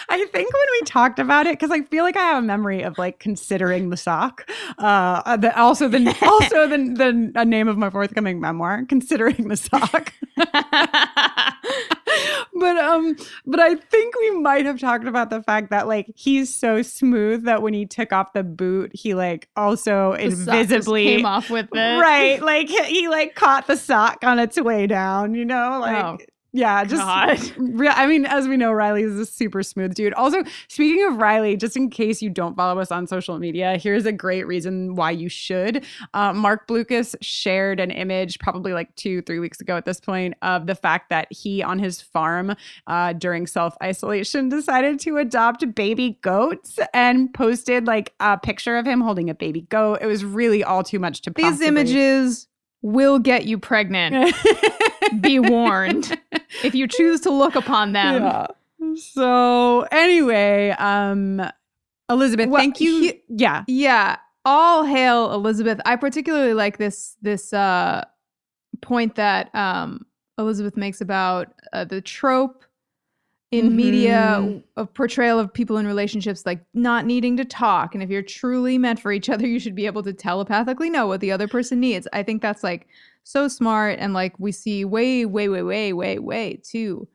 [0.10, 2.84] I think when we talked about it, because I feel like I have a memory
[2.84, 4.48] of like considering the sock.
[4.78, 9.58] Uh, the, also the also the the a name of my forthcoming memoir, considering the
[9.58, 10.14] sock.
[12.54, 13.16] but um,
[13.46, 17.44] but I think we might have talked about the fact that like he's so smooth
[17.46, 21.70] that when he took off the boot, he like also The invisibly came off with
[21.74, 22.00] it.
[22.00, 25.34] right, like he, he like caught the sock on its way down.
[25.34, 26.06] You know, like.
[26.06, 26.18] Oh,
[26.54, 26.84] Yeah,
[27.38, 27.92] just real.
[27.96, 30.14] I mean, as we know, Riley is a super smooth dude.
[30.14, 34.06] Also, speaking of Riley, just in case you don't follow us on social media, here's
[34.06, 35.86] a great reason why you should.
[36.14, 40.34] Uh, Marc Blucas shared an image probably like two, three weeks ago at this point
[40.42, 42.56] of the fact that he on his farm
[42.88, 48.86] uh, during self isolation decided to adopt baby goats and posted like a picture of
[48.88, 50.00] him holding a baby goat.
[50.02, 52.48] It was really all too much to These possibly- images
[52.82, 54.34] will get you pregnant.
[55.22, 56.17] Be warned.
[56.64, 58.24] If you choose to look upon them.
[58.24, 58.48] Yeah.
[58.96, 61.42] So anyway, um
[62.10, 63.02] Elizabeth, Well, thank you.
[63.02, 63.64] he- yeah.
[63.68, 64.18] Yeah.
[64.46, 65.80] All hail Elizabeth.
[65.86, 68.06] I particularly like this this uh
[68.82, 70.06] point that um
[70.38, 72.64] Elizabeth makes about uh, the trope
[73.52, 74.64] in media Mhm.
[74.76, 78.78] of portrayal of people in relationships like not needing to talk and if you're truly
[78.78, 81.80] meant for each other you should be able to telepathically know what the other person
[81.80, 82.08] needs.
[82.12, 82.88] I think that's like
[83.24, 87.08] so smart and like we see way way way way way way too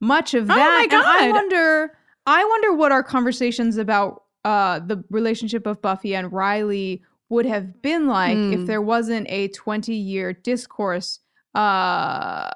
[0.00, 1.92] much of that Oh my and I wonder
[2.26, 7.82] I wonder what our conversations about uh the relationship of Buffy and Riley would have
[7.82, 8.52] been like Hmm.
[8.52, 11.20] if there wasn't a 20 year discourse
[11.54, 12.50] uh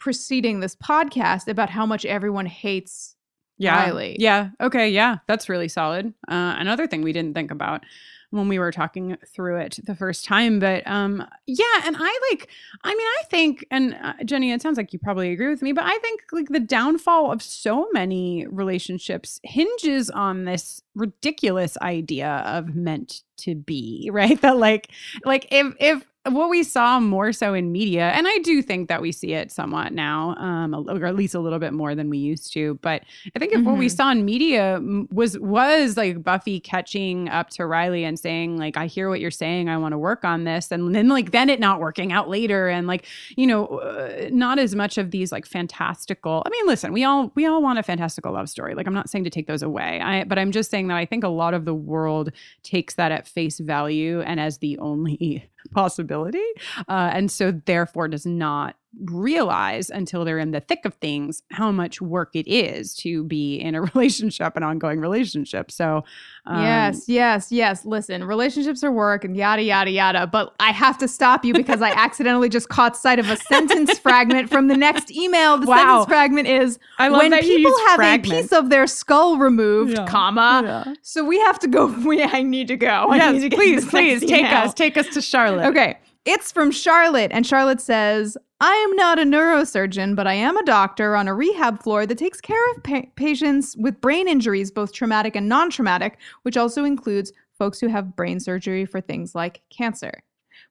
[0.00, 3.14] preceding this podcast about how much everyone hates
[3.58, 3.76] Yeah.
[3.84, 4.16] Riley.
[4.18, 4.50] Yeah.
[4.60, 4.90] Okay.
[4.90, 5.18] Yeah.
[5.28, 6.14] That's really solid.
[6.26, 7.84] Uh, another thing we didn't think about
[8.30, 10.60] when we were talking through it the first time.
[10.60, 11.64] But um, yeah.
[11.84, 12.48] And I like,
[12.84, 15.72] I mean, I think, and uh, Jenny, it sounds like you probably agree with me,
[15.72, 22.44] but I think like the downfall of so many relationships hinges on this ridiculous idea
[22.46, 24.40] of meant to be, right?
[24.40, 24.90] That like,
[25.24, 29.00] like if, if, what we saw more so in media, and I do think that
[29.00, 32.18] we see it somewhat now, um, or at least a little bit more than we
[32.18, 32.74] used to.
[32.82, 33.02] But
[33.34, 33.96] I think if what we Mhm.
[33.96, 38.84] saw in media was was like Buffy catching up to Riley and saying like, "I
[38.86, 39.70] hear what you're saying.
[39.70, 42.68] I want to work on this," and then like then it not working out later,
[42.68, 43.06] and like
[43.36, 46.42] you know, uh, not as much of these like fantastical.
[46.44, 48.74] I mean, listen, we all we all want a fantastical love story.
[48.74, 51.06] Like I'm not saying to take those away, I but I'm just saying that I
[51.06, 52.30] think a lot of the world
[52.62, 56.44] takes that at face value and as the only possibility,
[56.88, 61.70] uh, and so therefore does not realize until they're in the thick of things how
[61.70, 65.70] much work it is to be in a relationship, an ongoing relationship.
[65.70, 66.04] So,
[66.46, 67.84] um, yes, yes, yes.
[67.84, 70.26] Listen, relationships are work and yada, yada, yada.
[70.26, 73.98] But I have to stop you because I accidentally just caught sight of a sentence
[73.98, 75.56] fragment from the next email.
[75.58, 75.76] The Wow.
[75.76, 78.32] sentence fragment is I love when people have fragment.
[78.32, 80.06] a piece of their skull removed, Yeah.
[80.06, 80.62] comma.
[80.86, 80.94] Yeah.
[81.02, 81.86] So we have to go.
[82.10, 83.12] We, I need to go.
[83.14, 84.54] Yes, to please, please take email.
[84.64, 85.66] us, take us to Charlotte.
[85.68, 85.98] Okay.
[86.26, 90.64] It's from Charlotte, and Charlotte says, I am not a neurosurgeon, but I am a
[90.64, 94.92] doctor on a rehab floor that takes care of pa- patients with brain injuries, both
[94.92, 99.62] traumatic and non traumatic, which also includes folks who have brain surgery for things like
[99.70, 100.22] cancer.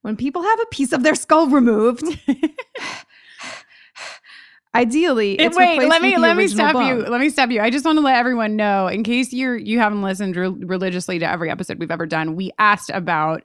[0.03, 2.03] When people have a piece of their skull removed,
[4.75, 6.97] Ideally, It- wait, let me let me stop you.
[7.01, 7.59] Let me stop you.
[7.59, 11.17] I just want to let everyone know, in case you're you haven't listened re- religiously
[11.17, 12.35] to every episode we've ever done.
[12.35, 13.41] We asked about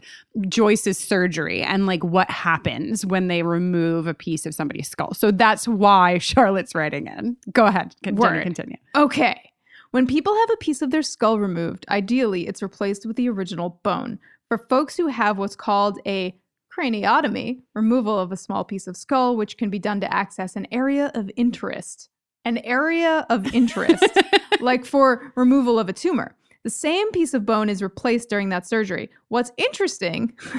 [0.49, 5.15] Joyce's surgery and like what happens when they remove a piece of somebody's skull.
[5.15, 7.39] So that's why Charlotte's writing in.
[7.53, 8.29] Go ahead, continue.
[8.31, 8.43] Word.
[8.43, 8.77] Continue.
[8.95, 9.51] Okay.
[9.93, 13.81] When people have a piece of their skull removed, ideally it's replaced with the original
[13.83, 14.19] bone.
[14.49, 16.35] For folks who have what's called a
[16.77, 20.67] craniotomy, removal of a small piece of skull, which can be done to access an
[20.73, 22.09] area of interest.
[22.45, 24.05] An area of interest,
[24.61, 26.35] like for removal of a tumor.
[26.65, 29.11] The same piece of bone is replaced during that surgery.
[29.29, 30.55] What's interesting is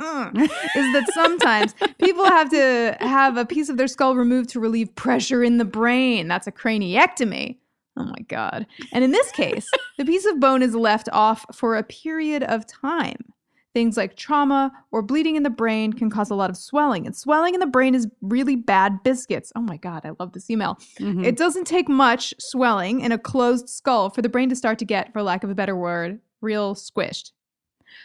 [0.00, 5.44] that sometimes people have to have a piece of their skull removed to relieve pressure
[5.44, 6.26] in the brain.
[6.26, 7.56] That's a craniectomy.
[7.96, 8.66] Oh my God.
[8.92, 12.66] And in this case, the piece of bone is left off for a period of
[12.66, 13.32] time.
[13.78, 17.14] Things like trauma or bleeding in the brain can cause a lot of swelling, and
[17.14, 19.52] swelling in the brain is really bad biscuits.
[19.54, 20.80] Oh my God, I love this email.
[20.98, 21.24] Mhm.
[21.24, 24.84] It doesn't take much swelling in a closed skull for the brain to start to
[24.84, 27.30] get, for lack of a better word, real squished.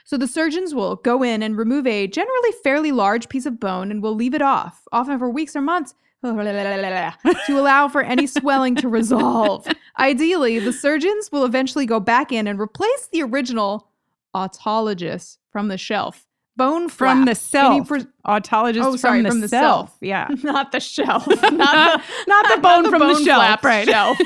[0.05, 3.89] So the surgeons will go in and remove a generally fairly large piece of bone
[3.89, 5.95] and will leave it off, often for weeks or months,
[7.47, 9.65] to allow for any swelling to resolve.
[9.97, 13.88] Ideally, the surgeons will eventually go back in and replace the original
[14.36, 16.26] autologous from the shelf.
[16.56, 17.88] Bone from flap, the self.
[17.88, 19.89] pres- Autologist Oh, sorry, from the, from the self.
[19.89, 19.97] self.
[20.01, 20.28] Yeah.
[20.43, 23.88] not the shelf, not the Not the bone from the bone shelf, flap right.
[23.88, 24.18] Shelf.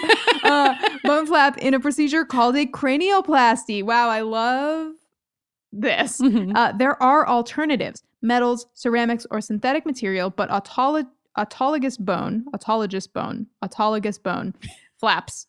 [0.43, 0.75] uh,
[1.05, 3.81] bone flap in a procedure called a cranioplasty.
[3.83, 4.93] Wow, I love
[5.71, 6.19] this.
[6.19, 6.51] Mhm.
[6.55, 11.07] Uh, there are alternatives: metals, ceramics, or synthetic material, but autolo-
[11.37, 14.53] autologous bone, autologous bone, autologous bone
[14.99, 15.47] flaps.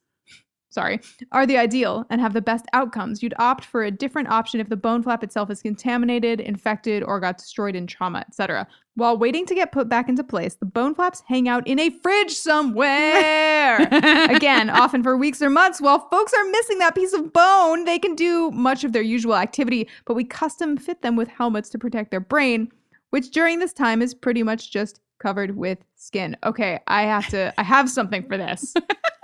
[0.79, 1.01] Sorry,
[1.33, 3.21] are the ideal and have the best outcomes.
[3.21, 7.19] You'd opt for a different option if the bone flap itself is contaminated, infected, or
[7.19, 8.65] got destroyed in trauma, etc.
[8.95, 11.91] While waiting to get put back into place, the bone flaps hang out in a
[11.91, 13.77] fridge somewhere.
[14.31, 17.99] Again, often for weeks or months, while folks are missing that piece of bone, they
[17.99, 21.79] can do much of their usual activity, but we custom fit them with helmets to
[21.79, 22.71] protect their brain,
[23.11, 26.37] which during this time is pretty much just covered with skin.
[26.45, 28.75] Okay, I have to, I have something for this.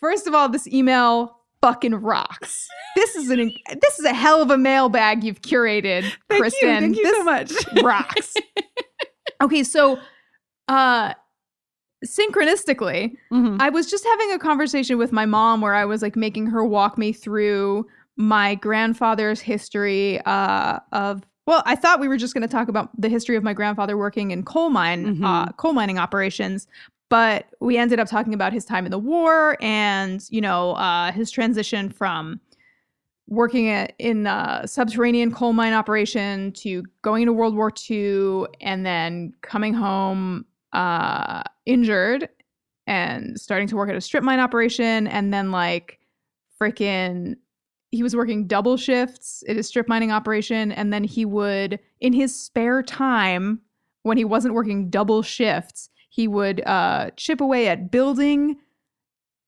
[0.00, 2.68] First of all, this email fucking rocks.
[2.94, 3.50] This is an
[3.80, 6.52] this is a hell of a mailbag you've curated, Thank Kristin.
[6.62, 6.80] you.
[6.80, 7.52] Thank you this so much.
[7.82, 8.34] rocks.
[9.42, 9.98] okay, so
[10.68, 11.14] uh
[12.04, 13.56] synchronistically, Mhm.
[13.60, 16.64] I was just having a conversation with my mom where I was like making her
[16.64, 17.86] walk me through
[18.16, 21.22] my grandfather's history uh, of.
[21.46, 23.96] Well, I thought we were just going to talk about the history of my grandfather
[23.96, 26.66] working in coal mine, uh, coal mining operations,
[27.08, 31.12] but we ended up talking about his time in the war and you know uh,
[31.12, 32.40] his transition from
[33.28, 38.86] working at, in a subterranean coal mine operation to going into World War II and
[38.86, 42.28] then coming home uh, injured
[42.86, 45.98] and starting to work at a strip mine operation and then like
[46.60, 47.34] freaking
[47.90, 52.12] he was working double shifts at a strip mining operation and then he would in
[52.12, 53.60] his spare time
[54.02, 58.56] when he wasn't working double shifts he would uh, chip away at building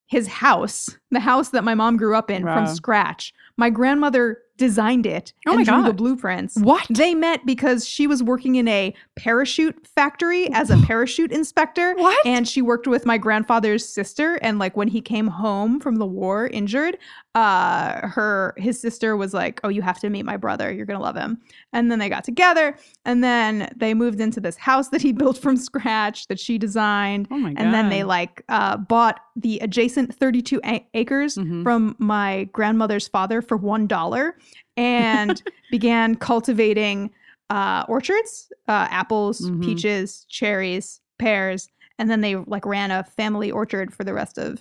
[0.06, 5.06] his house the house that my mom grew up in from scratch my grandmother designed
[5.06, 6.86] it Oh and my drew the blueprints What?
[6.90, 11.94] they met because she was working in a parachute factory as a parachute inspector.
[11.94, 12.26] What?
[12.26, 14.34] And she worked with my grandfather's sister.
[14.42, 16.98] And like when he came home from the war injured,
[17.42, 20.72] uh, her his sister was like, "Oh, you have to meet my brother.
[20.72, 21.38] You're gonna love him."
[21.72, 25.38] And then they got together, and then they moved into this house that he built
[25.38, 27.28] from scratch that she designed.
[27.30, 27.62] oh my god.
[27.62, 31.62] And then they like uh, bought the adjacent 32 a- acres Mhm.
[31.62, 34.36] from my grandmother's father for one dollar,
[34.76, 37.10] and began cultivating
[37.50, 39.62] uh, orchards, uh, apples, Mhm.
[39.62, 41.68] peaches, cherries, pears,
[41.98, 44.60] and then they like ran a family orchard for the rest of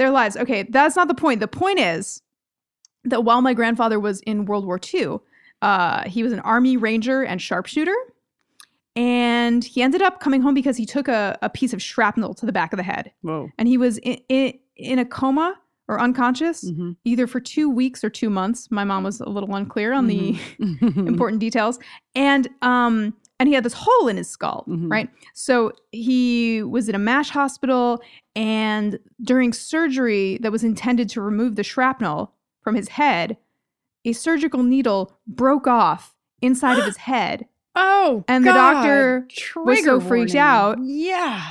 [0.00, 0.36] their lives.
[0.36, 1.38] Okay, that's not the point.
[1.40, 2.22] The point is
[3.04, 5.18] that while my grandfather was in World War II,
[5.62, 7.94] uh, he was an army ranger and sharpshooter.
[8.96, 12.46] And he ended up coming home because he took a, a piece of shrapnel to
[12.46, 13.12] the back of the head.
[13.22, 13.48] Whoa.
[13.58, 16.96] And he was in, in, in a coma or unconscious Mhm.
[17.04, 18.68] either for two weeks or two months.
[18.70, 21.06] My mom was a little unclear on the Mhm.
[21.08, 21.78] important details.
[22.14, 24.88] And um and he had this hole in his skull, Mhm.
[24.90, 25.08] right?
[25.34, 28.00] So he was in a MASH hospital
[28.36, 32.32] and during surgery that was intended to remove the shrapnel
[32.62, 33.36] from his head,
[34.04, 37.46] a surgical needle broke off inside of his head.
[37.74, 38.72] Oh, And the God.
[38.74, 39.26] doctor
[39.56, 40.38] was so freaked warning.
[40.38, 40.78] out.
[40.82, 41.42] Yeah.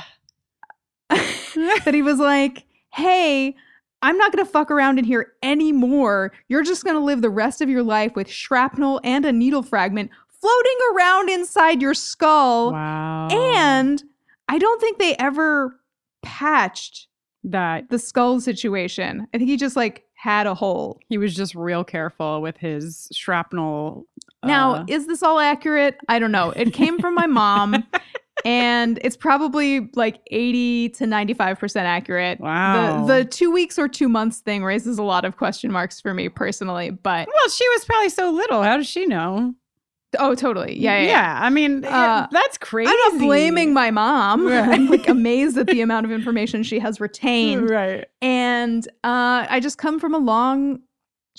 [1.10, 3.56] that he was like, "Hey,
[4.02, 6.32] I'm not going to fuck around in here anymore.
[6.48, 9.62] You're just going to live the rest of your life with shrapnel and a needle
[9.62, 10.10] fragment
[10.40, 12.72] floating around inside your skull.
[12.72, 13.28] Wow.
[13.30, 14.02] And
[14.48, 15.78] I don't think they ever
[16.22, 17.08] patched
[17.44, 19.26] That the skull situation.
[19.32, 20.98] I think he just like had a hole.
[21.08, 24.06] he was just real careful with his shrapnel.
[24.44, 25.96] Now, uh, is this all accurate?
[26.08, 26.50] I don't know.
[26.50, 27.86] It came from my mom,
[28.44, 32.40] and it's probably like 80 to 95% accurate.
[32.40, 33.06] Wow.
[33.06, 36.12] The, the two weeks or two months thing raises a lot of question marks for
[36.12, 38.62] me personally, but well, she was probably so little.
[38.62, 39.54] How does she know?
[40.18, 40.78] Oh, totally.
[40.78, 41.06] Yeah, yeah.
[41.08, 41.38] yeah.
[41.42, 42.90] I mean, Uh, that's crazy.
[42.90, 44.46] I'm not blaming my mom.
[44.46, 44.68] Right.
[44.68, 47.70] I'm like amazed at the amount of information she has retained.
[47.70, 48.06] Right.
[48.22, 50.80] And uh, I just come from a long,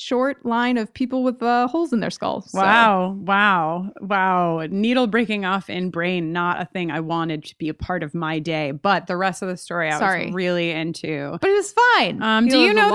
[0.02, 2.52] short line of people with uh, holes in their skulls.
[2.52, 3.12] so- Wow.
[3.20, 3.92] Wow.
[4.02, 4.66] Wow.
[4.70, 8.14] Needle breaking off in brain, not a thing I wanted to be a part of
[8.16, 8.72] my day.
[8.72, 10.26] But the rest of the story I Sorry.
[10.28, 11.38] was really into.
[11.40, 12.22] But it was fine.
[12.22, 12.90] Um, do you know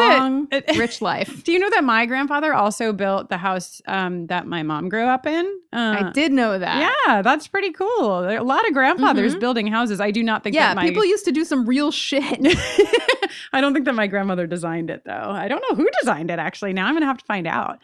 [0.51, 1.45] that- rich life?
[1.45, 5.05] Do you know that my grandfather also built the house um, that my mom grew
[5.07, 5.47] up in?
[5.73, 6.81] Uh, I did know that.
[7.07, 8.23] Yeah, that's pretty cool.
[8.23, 9.41] There are a lot of grandfathers Mhm.
[9.41, 10.01] building houses.
[10.01, 12.41] I do not think Yeah, that my people used to do some real shit.
[13.53, 15.13] I don't think that my grandmother designed it though.
[15.13, 16.73] I don't know who designed it actually.
[16.73, 17.83] Now I'm going to have to find out.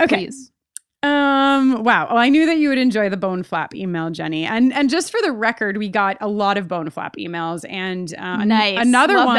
[0.00, 0.26] Okay.
[0.26, 0.51] Please.
[1.04, 2.06] Um wow.
[2.10, 4.44] Oh, I knew that you would enjoy the bone flap email, Jenny.
[4.44, 8.14] And and just for the record, we got a lot of bone flap emails and
[8.14, 8.78] uh, an- Nice.
[8.86, 9.36] another Love one.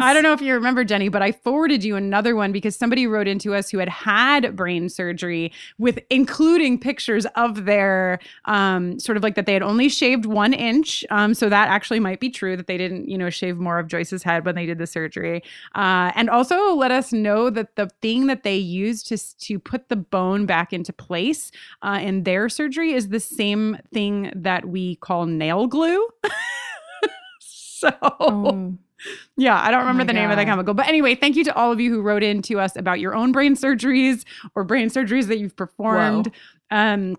[0.00, 3.06] I don't know if you remember Jenny, but I forwarded you another one because somebody
[3.06, 9.18] wrote into us who had had brain surgery with including pictures of their um sort
[9.18, 11.04] of like that they had only shaved 1 inch.
[11.10, 13.88] Um so that actually might be true that they didn't, you know, shave more of
[13.88, 15.42] Joyce's head when they did the surgery.
[15.74, 19.90] Uh, and also let us know that the thing that they used to to put
[19.90, 21.50] the bone back into place
[21.82, 26.06] uh, in their surgery is the same thing that we call nail glue.
[27.38, 28.74] so Oh.
[29.36, 30.50] yeah, I don't Oh remember my the name of the God.
[30.52, 33.00] chemical, but anyway, thank you to all of you who wrote in to us about
[33.00, 34.24] your own brain surgeries
[34.54, 36.30] or brain surgeries that you've performed.
[36.70, 37.16] Um,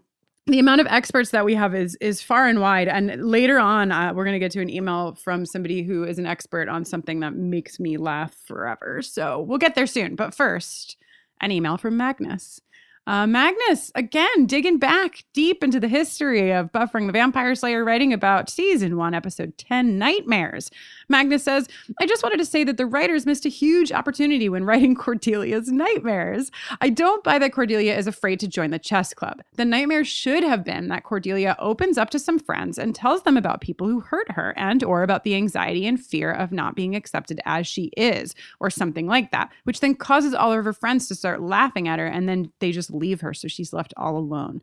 [0.48, 2.88] the amount of experts that we have is is far and wide.
[2.88, 6.20] And later on, uh, we're going to get to an email from somebody who is
[6.20, 9.02] an expert on something that makes me laugh forever.
[9.02, 10.16] So we'll get there soon.
[10.16, 10.98] But first,
[11.42, 12.62] an email from Magnus.
[13.08, 18.12] Uh, Magnus, again, digging back deep into the history of Buffering the Vampire Slayer, writing
[18.12, 20.72] about season one, episode 10, Nightmares.
[21.10, 21.68] Magnus says,
[22.00, 25.72] I just wanted to say that the writers missed a huge opportunity when writing Cordelia's
[25.72, 26.52] Nightmares.
[26.82, 29.42] I don't buy that Cordelia is afraid to join the chess club.
[29.56, 33.38] The nightmare should have been that Cordelia opens up to some friends and tells them
[33.38, 36.96] about people who hurt her and or about the anxiety and fear of not being
[36.96, 41.08] accepted as she is or something like that, which then causes all of her friends
[41.08, 44.18] to start laughing at her and then they just leave her so she's left all
[44.18, 44.62] alone.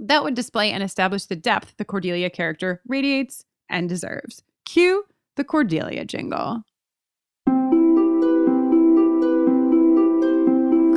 [0.00, 4.42] That would display and establish the depth the Cordelia character radiates and deserves.
[4.64, 5.04] Cue
[5.36, 6.62] the Cordelia jingle.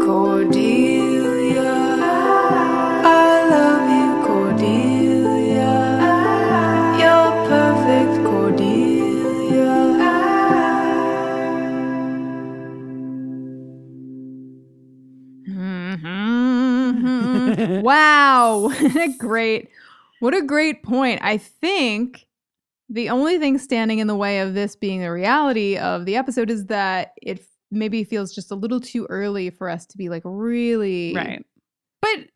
[0.06, 1.74] Cordelia,
[3.04, 5.74] I love you, Cordelia.
[7.00, 9.76] You're perfect, Cordelia.
[16.88, 17.82] Mhm.
[17.84, 18.72] wow.
[19.18, 19.70] great.
[20.20, 21.22] What a great point.
[21.24, 22.27] I think
[22.90, 26.50] the only thing standing in the way of this being the reality of the episode
[26.50, 30.22] is that it maybe feels just a little too early for us to be like
[30.26, 31.46] really Right.
[32.02, 32.28] But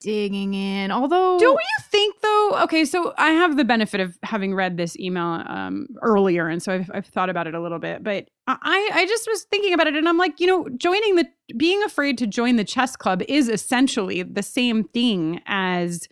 [0.00, 0.90] digging in.
[0.90, 2.50] Although Don't you think though?
[2.62, 6.72] Okay, so I have the benefit of having read this email um, earlier, and so
[6.72, 8.02] I've, I've thought about it a little bit.
[8.02, 11.26] But I, I just was thinking about it, and I'm like, you know, joining the
[11.56, 16.08] being afraid to join the chess club is essentially the same thing as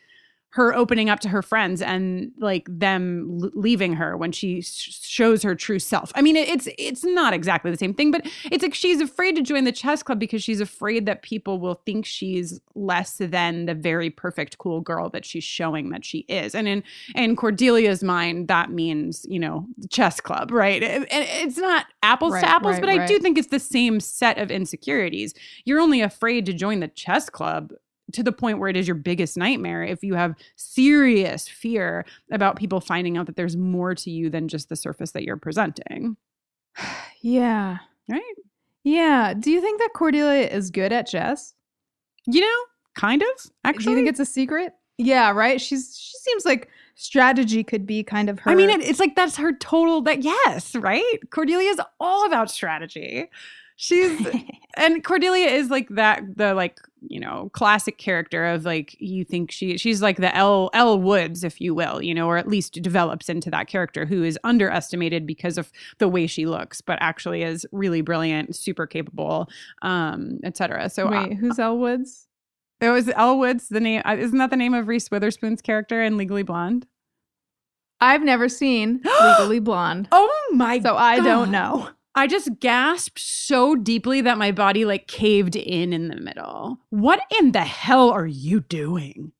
[0.54, 5.00] her opening up to her friends and like them l- leaving her when she sh-
[5.02, 6.12] shows her true self.
[6.14, 9.34] I mean, it, it's it's not exactly the same thing, but it's like she's afraid
[9.34, 13.66] to join the chess club because she's afraid that people will think she's less than
[13.66, 16.54] the very perfect cool girl that she's showing that she is.
[16.54, 16.84] And in
[17.16, 20.82] in Cordelia's mind, that means you know the chess club, right?
[20.84, 23.98] And it's not apples Right, to apples, right, but I do think it's the same
[23.98, 25.34] set of insecurities.
[25.64, 27.72] You're only afraid to join the chess club
[28.12, 32.56] to the point where it is your biggest nightmare if you have serious fear about
[32.56, 36.16] people finding out that there's more to you than just the surface that you're presenting.
[37.26, 37.78] Yeah.
[38.06, 38.20] Right?
[38.82, 39.32] Yeah.
[39.32, 41.54] Do you think that Cordelia is good at chess?
[42.26, 42.58] You know,
[42.94, 43.50] kind of.
[43.64, 44.74] Actually, Do you think it's a secret?
[44.98, 45.60] Yeah, right?
[45.60, 49.16] She's she seems like strategy could be kind of her I mean, it, it's like
[49.16, 50.02] that's her total.
[50.02, 51.18] That yes, right?
[51.30, 53.30] Cordelia is all about strategy.
[53.76, 54.26] She's
[54.76, 56.22] and Cordelia is like that.
[56.36, 60.70] The like you know classic character of like you think she she's like the Elle
[61.00, 64.38] Woods, if you will, you know, or at least develops into that character who is
[64.44, 69.48] underestimated because of the way she looks, but actually is really brilliant, super capable,
[69.82, 70.88] um, etc.
[70.88, 72.26] So Wait, who's Elle Woods?
[72.80, 73.68] it was Elle Woods.
[73.68, 76.86] The name uh, isn't that the name of Reese Witherspoon's character in Legally Blonde?
[78.00, 80.88] I've never seen Legally Blonde, Oh my god.
[80.90, 81.88] so I don't know.
[82.14, 86.78] I just gasped so deeply that my body like caved in in the middle.
[86.90, 89.32] What in the hell are you doing?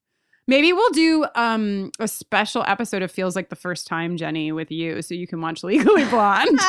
[0.47, 4.71] Maybe we'll do um a special episode of Feels Like the First Time, Jenny, with
[4.71, 6.59] you so you can watch Legally Blonde.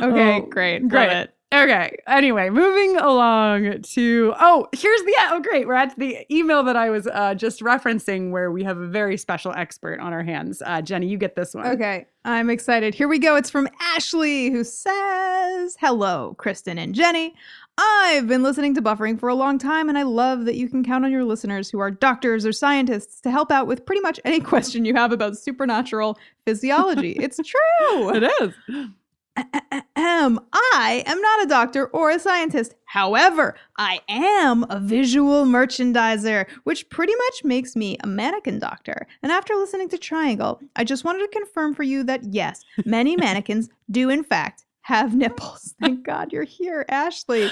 [0.00, 0.88] Okay, Oh, great.
[0.88, 1.28] Great.
[1.52, 1.96] Okay.
[2.06, 5.66] Anyway, moving along to oh, here's the oh great.
[5.66, 9.16] We're at the email that I was uh, just referencing where we have a very
[9.16, 10.62] special expert on our hands.
[10.64, 11.66] Uh, Jenny, you get this one.
[11.66, 12.94] Okay, I'm excited.
[12.94, 13.34] Here we go.
[13.36, 17.34] It's from Ashley, who says, Hello, Kristin and Jenny.
[17.78, 20.84] I've been listening to Buffering for a long time, and I love that you can
[20.84, 24.20] count on your listeners who are doctors or scientists to help out with pretty much
[24.24, 27.12] any question you have about supernatural physiology.
[27.12, 28.14] it's true.
[28.14, 28.88] It is.
[30.80, 32.74] I am not a doctor or a scientist.
[32.84, 39.06] However, I am a visual merchandiser, which pretty much makes me a mannequin doctor.
[39.22, 43.16] And after listening to Triangle, I just wanted to confirm for you that yes, many
[43.18, 45.74] mannequins do in fact have nipples.
[45.80, 47.50] Thank God you're here, Ashley.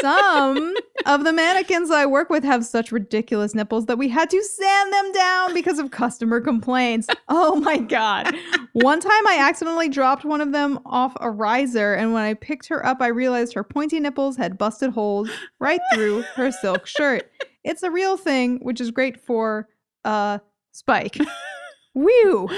[0.00, 4.40] Some of the mannequins I work with have such ridiculous nipples that we had to
[4.40, 7.08] sand them down because of customer complaints.
[7.28, 8.36] Oh my God.
[8.74, 12.68] One time I accidentally dropped one of them off a riser, and when I picked
[12.68, 17.28] her up, I realized her pointy nipples had busted holes right through her silk shirt.
[17.64, 19.68] It's a real thing, which is great for
[20.04, 20.38] uh
[20.70, 21.18] Spike.
[21.94, 22.48] Whew.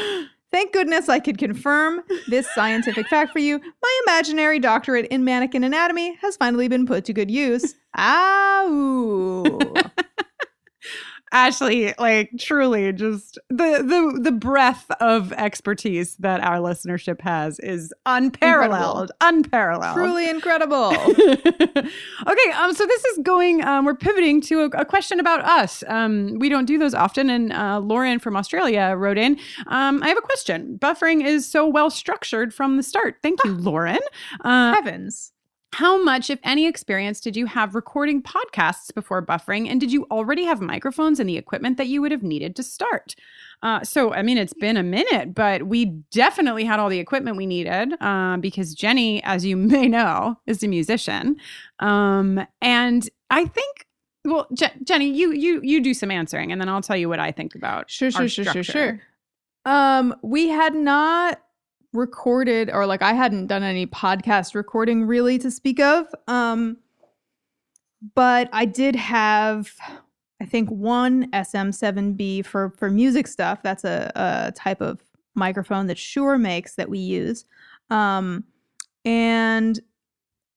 [0.53, 3.59] Thank goodness I could confirm this scientific fact for you.
[3.59, 7.75] My imaginary doctorate in mannequin anatomy has finally been put to good use.
[7.99, 9.59] Ow.
[11.37, 17.93] Ashley, like truly just the the the breadth of expertise that our listenership has is
[18.07, 19.12] unparalleled.
[19.20, 19.95] Unparalleled.
[19.95, 20.95] Truly incredible.
[20.97, 23.62] okay, um, so this is going.
[23.62, 25.84] Um, we're pivoting to a, a question about us.
[25.89, 29.39] Um, we don't do those often, and uh, Lauren from Australia wrote in.
[29.66, 30.78] Um, I have a question.
[30.80, 33.16] Buffering is so well structured from the start.
[33.22, 34.01] Thank you, Lauren.
[34.41, 35.32] Uh, Heavens.
[35.73, 39.69] How much, if any, experience did you have recording podcasts before buffering?
[39.69, 42.62] And did you already have microphones and the equipment that you would have needed to
[42.62, 43.14] start?
[43.62, 47.37] Uh, so, I mean, it's been a minute, but we definitely had all the equipment
[47.37, 51.37] we needed uh, because Jenny, as you may know, is a musician.
[51.81, 53.87] Um, and I think,
[54.25, 57.21] well, Je- Jenny, you you you do some answering, and then I'll tell you what
[57.21, 57.91] I think about.
[57.91, 59.01] Sure, sure, sure, sure, sure.
[59.64, 61.41] Um, we had not
[61.93, 66.07] recorded or like I hadn't done any podcast recording really to speak of.
[66.26, 66.78] Um,
[68.14, 69.72] but I did have
[70.41, 73.62] I think one SM7B for for music stuff.
[73.62, 75.03] That's a, a type of
[75.34, 77.45] microphone that Shure makes that we use.
[77.91, 78.45] Um,
[79.05, 79.78] and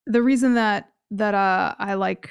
[0.06, 2.30] the reason that that uh, I like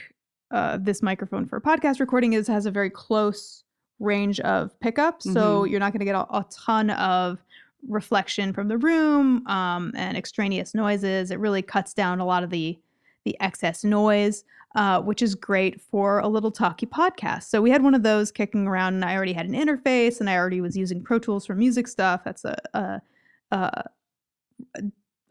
[0.50, 3.64] uh, this microphone for podcast recording is it has a very close
[3.98, 7.42] range of pickup, so you're not going to get a, a ton of
[7.86, 11.30] reflection from the room um, and extraneous noises.
[11.30, 12.78] It really cuts down a lot of the
[13.24, 17.44] the excess noise, uh, which is great for a little talky podcast.
[17.44, 20.30] So we had one of those kicking around, and I already had an interface, and
[20.30, 22.22] I already was using Pro Tools for music stuff.
[22.24, 23.02] That's a, a,
[23.50, 23.84] a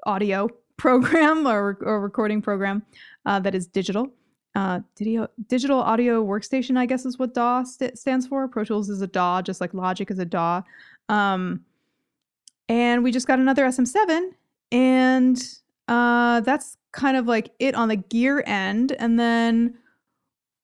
[0.06, 2.84] audio program or, or recording program
[3.26, 4.10] uh, that is digital.
[4.54, 8.48] Uh, digital, digital audio workstation, I guess, is what DAW st- stands for.
[8.48, 10.62] Pro Tools is a DAW, just like Logic is a DAW.
[11.10, 11.64] Um,
[12.70, 14.32] and we just got another SM7,
[14.72, 15.42] and
[15.88, 18.92] uh, that's kind of like it on the gear end.
[18.94, 19.76] And then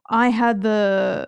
[0.10, 1.28] I had the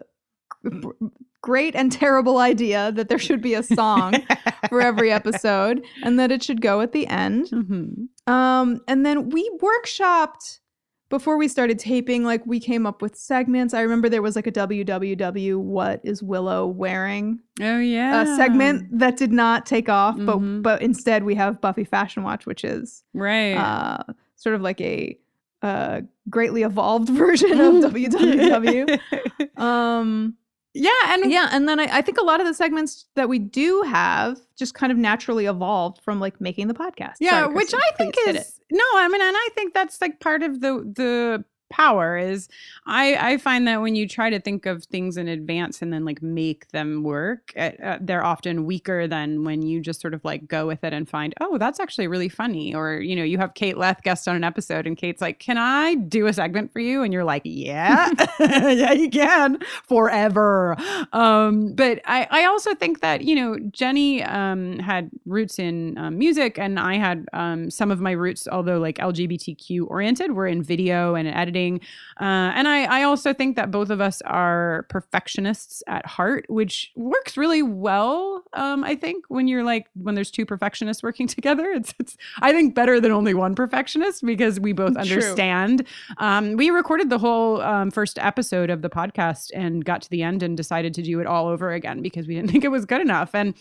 [1.41, 4.15] great and terrible idea that there should be a song
[4.69, 7.47] for every episode and that it should go at the end.
[7.47, 8.07] Mhm.
[8.28, 10.59] Um, and then we workshopped
[11.10, 13.74] before we started taping, like we came up with segments.
[13.74, 18.97] I remember there was like a WWW What is Willow Wearing Oh yeah, uh, segment
[18.99, 20.62] that did not take off, Mhm.
[20.64, 23.53] but but instead we have Buffy Fashion Watch, which is right?
[23.53, 24.03] uh,
[24.36, 25.18] sort of like a
[25.62, 28.99] uh, greatly evolved version of WWW.
[29.58, 30.36] Um,
[30.76, 33.39] yeah, and yeah, and then I, I think a lot of the segments that we
[33.39, 37.15] do have just kind of naturally evolved from like making the podcast.
[37.19, 40.43] Yeah, Sorry, which I think is no, I mean, and I think that's like part
[40.43, 42.47] of the the power is
[42.86, 46.05] I I find that when you try to think of things in advance and then
[46.05, 50.24] like make them work, uh, uh, they're often weaker than when you just sort of
[50.24, 53.38] like go with it and find oh that's actually really funny or you know you
[53.38, 56.72] have Kate Leth guest on an episode and Kate's like can I do a segment
[56.72, 57.01] for you?
[57.01, 60.76] And you're like yeah yeah you can forever.
[61.13, 66.18] Um but I I also think that you know Jenny um had roots in um,
[66.18, 70.61] music and I had um some of my roots although like LGBTQ oriented were in
[70.61, 75.84] video and editing uh, and I, I also think that both of us are perfectionists
[75.88, 80.45] at heart, which works really well Um, I think when you're like when there's two
[80.45, 84.95] perfectionists working together, it's it's I think better than only one perfectionist because we both
[84.97, 85.86] understand.
[86.18, 90.24] Um, we recorded the whole um, first episode of the podcast and got to the
[90.24, 92.86] end and decided to do it all over again because we didn't think it was
[92.86, 93.34] good enough.
[93.34, 93.53] And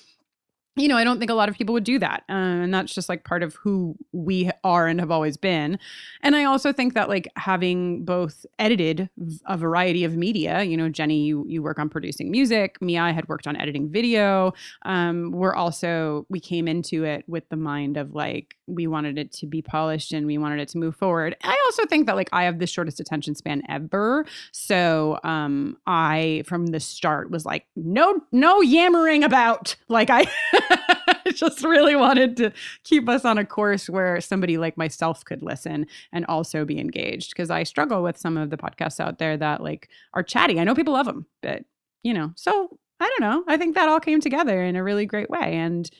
[0.77, 2.25] you know, I don't think a lot of people would do that.
[2.29, 5.79] Um, and that's just like part of who we are and have always been.
[6.23, 9.09] And I also think that like having both edited
[9.47, 12.83] a variety of media, you know, Jenny, you, you work on producing music.
[12.83, 14.53] Me, I had worked on editing video.
[14.83, 19.31] Um, we're also, we came into it with the mind of like, we wanted it
[19.31, 21.37] to be polished and we wanted it to move forward.
[21.45, 24.27] I also think that like I have the shortest attention span ever.
[24.51, 29.77] So um, I, from the start, was like, no, no yammering about.
[29.89, 30.27] Like I,
[31.35, 32.53] just really wanted to
[32.85, 37.31] keep us on a course where somebody like myself could listen and also be engaged
[37.31, 40.61] because I struggle with some of the podcasts out there that like are chatty.
[40.61, 41.65] I know people love them, but
[42.03, 43.45] you know, so I don't know.
[43.49, 45.91] I think that all came together in a really great way and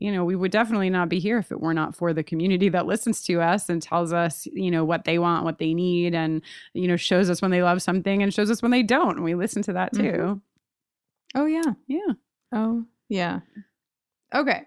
[0.00, 2.68] you know, we would definitely not be here if it were not for the community
[2.68, 6.16] that listens to us and tells us, you know, what they want, what they need,
[6.16, 9.14] and, you know, shows us when they love something and shows us when they don't.
[9.14, 10.00] And we listen to that too.
[10.02, 10.40] Mhm.
[11.36, 11.74] Oh, yeah.
[11.86, 12.12] Yeah.
[12.52, 13.40] Oh, yeah.
[14.34, 14.64] Okay.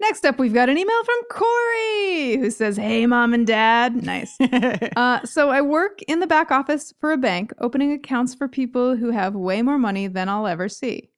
[0.00, 4.02] Next up, we've got an email from Corey who says, Hey, mom and dad.
[4.02, 4.36] Nice.
[4.96, 8.96] Uh, so I work in the back office for a bank, opening accounts for people
[8.96, 11.10] who have way more money than I'll ever see.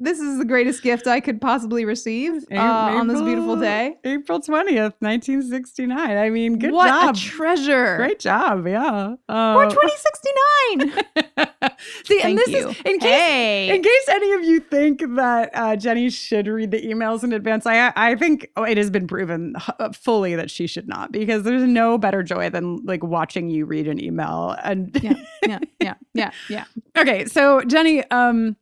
[0.00, 3.96] this is the greatest gift I could possibly receive uh, on this beautiful day.
[4.04, 6.16] April 20th, 1969.
[6.16, 7.16] I mean, good what job.
[7.16, 7.96] a treasure!
[7.96, 8.66] Great job.
[8.66, 9.14] Yeah.
[9.28, 11.47] Uh, For 2069.
[12.04, 12.68] See, and this you.
[12.68, 13.74] is in case Hey.
[13.74, 17.66] in case any of you think that uh, Jenny should read the emails in advance,
[17.66, 21.42] I I think oh, it has been proven uh, fully that she should not because
[21.42, 25.14] there's no better joy than like watching you read an email and yeah,
[25.46, 26.64] yeah, yeah, yeah, yeah.
[26.98, 28.56] okay so jenny um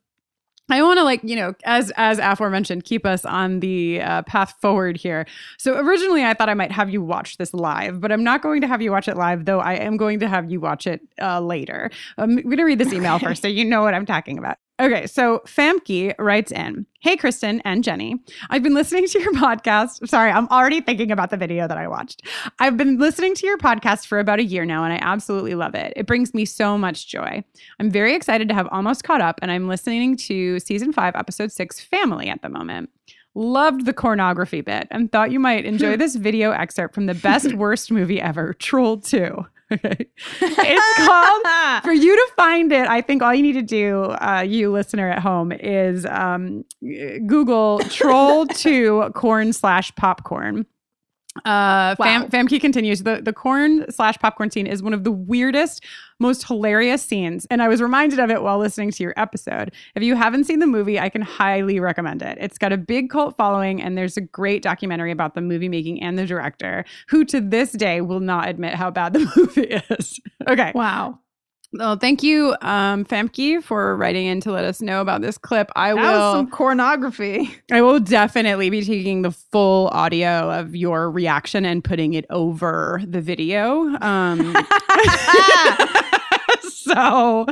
[0.69, 4.55] I want to like you know as as aforementioned keep us on the uh, path
[4.61, 5.25] forward here.
[5.57, 8.61] So originally I thought I might have you watch this live, but I'm not going
[8.61, 9.45] to have you watch it live.
[9.45, 11.89] Though I am going to have you watch it uh, later.
[12.17, 14.57] Um, I'm going to read this email first, so you know what I'm talking about.
[14.79, 18.21] Okay, so Famke writes in Hey, Kristin and Jenny.
[18.51, 20.07] I've been listening to your podcast.
[20.07, 22.21] Sorry, I'm already thinking about the video that I watched.
[22.59, 25.73] I've been listening to your podcast for about a year now, and I absolutely love
[25.73, 25.93] it.
[25.95, 27.43] It brings me so much joy.
[27.79, 31.51] I'm very excited to have almost caught up, and I'm listening to season five, episode
[31.51, 32.91] six, Family at the moment.
[33.33, 37.53] Loved the pornography bit and thought you might enjoy this video excerpt from the best
[37.53, 39.43] worst movie ever, Troll 2.
[39.71, 40.07] Okay.
[40.41, 44.45] It's called for you to find it, I think all you need to do, uh,
[44.47, 50.65] you listener at home, is um, Google troll two corn slash popcorn.
[51.45, 55.83] Uh, Fam- Famke continues the the corn slash popcorn scene is one of the weirdest,
[56.19, 59.71] most hilarious scenes, and I was reminded of it while listening to your episode.
[59.95, 62.37] If you haven't seen the movie, I can highly recommend it.
[62.41, 66.01] It's got a big cult following, and there's a great documentary about the movie making
[66.01, 70.19] and the director, who to this day will not admit how bad the movie is.
[70.49, 71.19] okay, Wow.
[71.73, 75.69] Well, thank you, um, Famke, for writing in to let us know about this clip.
[75.75, 76.33] I That was will.
[76.33, 77.53] some pornography.
[77.71, 83.01] I will definitely be taking the full audio of your reaction and putting it over
[83.05, 83.95] the video.
[84.01, 84.55] Um,
[86.69, 87.45] so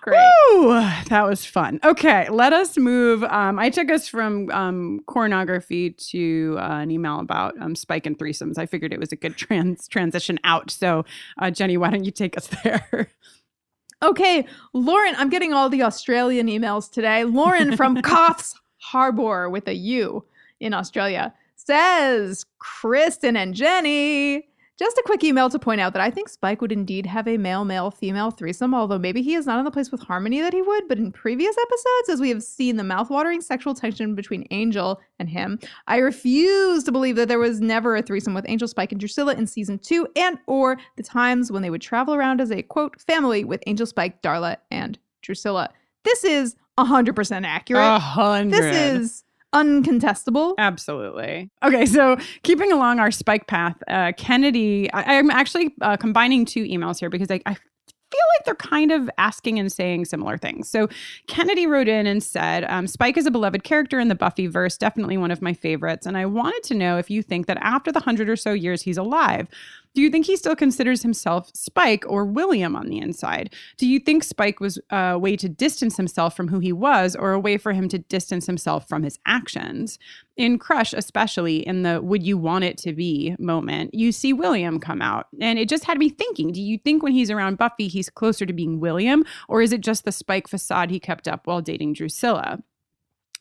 [0.00, 0.16] Great.
[0.52, 0.70] Woo!
[1.08, 1.78] that was fun.
[1.84, 3.22] Okay, let us move.
[3.24, 8.18] Um, I took us from um, pornography to uh, an email about um, spike and
[8.18, 8.56] threesomes.
[8.56, 10.70] I figured it was a good trans transition out.
[10.70, 11.04] So,
[11.38, 13.10] uh, Jenny, why don't you take us there?
[14.02, 17.24] Okay, Lauren, I'm getting all the Australian emails today.
[17.24, 20.24] Lauren from Coffs Harbour with a U
[20.60, 24.48] in Australia says, Kristin and Jenny.
[24.80, 27.36] Just a quick email to point out that I think Spike would indeed have a
[27.36, 30.54] male male female threesome, although maybe he is not in the place with Harmony that
[30.54, 30.88] he would.
[30.88, 35.28] But in previous episodes, as we have seen the mouthwatering sexual tension between Angel and
[35.28, 38.98] him, I refuse to believe that there was never a threesome with Angel, Spike, and
[38.98, 42.62] Drusilla in season two, and or the times when they would travel around as a
[42.62, 45.68] quote family with Angel, Spike, Darla, and Drusilla.
[46.04, 47.82] This is 100% accurate.
[47.82, 48.62] A hundred.
[48.62, 50.54] this is uncontestable.
[50.58, 51.50] Absolutely.
[51.62, 56.64] Okay, so keeping along our spike path, uh, Kennedy, I, I'm actually uh, combining two
[56.64, 57.54] emails here because I, I
[58.10, 60.68] feel like they're kind of asking and saying similar things.
[60.68, 60.88] So
[61.28, 64.76] Kennedy wrote in and said, um, Spike is a beloved character in the Buffy verse,
[64.76, 66.06] definitely one of my favorites.
[66.06, 68.82] And I wanted to know if you think that after the hundred or so years
[68.82, 69.48] he's alive,
[69.94, 73.52] Do you think he still considers himself Spike or William on the inside?
[73.76, 77.32] Do you think Spike was a way to distance himself from who he was or
[77.32, 79.98] a way for him to distance himself from his actions?
[80.36, 84.78] In Crush, especially in the would you want it to be moment, you see William
[84.78, 85.26] come out.
[85.40, 88.46] And it just had me thinking do you think when he's around Buffy, he's closer
[88.46, 91.94] to being William, or is it just the Spike facade he kept up while dating
[91.94, 92.62] Drusilla?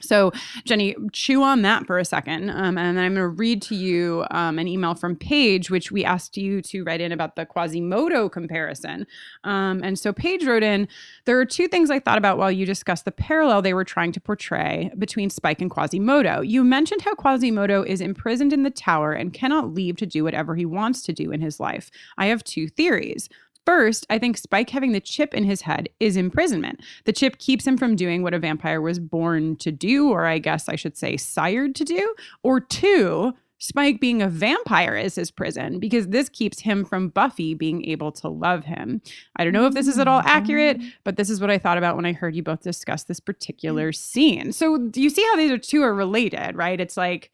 [0.01, 0.31] So,
[0.65, 2.49] Jenny, chew on that for a second.
[2.49, 5.91] Um, and then I'm going to read to you um, an email from Paige, which
[5.91, 9.05] we asked you to write in about the Quasimodo comparison.
[9.43, 10.87] Um, and so, Paige wrote in
[11.25, 14.11] There are two things I thought about while you discussed the parallel they were trying
[14.13, 16.41] to portray between Spike and Quasimodo.
[16.41, 20.55] You mentioned how Quasimodo is imprisoned in the tower and cannot leave to do whatever
[20.55, 21.91] he wants to do in his life.
[22.17, 23.29] I have two theories.
[23.69, 26.81] First, I think Spike having the chip in his head is imprisonment.
[27.05, 30.39] The chip keeps him from doing what a vampire was born to do, or I
[30.39, 32.15] guess I should say, sired to do.
[32.41, 37.53] Or two, Spike being a vampire is his prison because this keeps him from Buffy
[37.53, 39.03] being able to love him.
[39.35, 40.89] I don't know if this is at all accurate, mm-hmm.
[41.03, 43.91] but this is what I thought about when I heard you both discuss this particular
[43.91, 43.95] mm.
[43.95, 44.51] scene.
[44.51, 46.81] So, do you see how these are two are related, right?
[46.81, 47.29] It's like,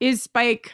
[0.00, 0.72] is Spike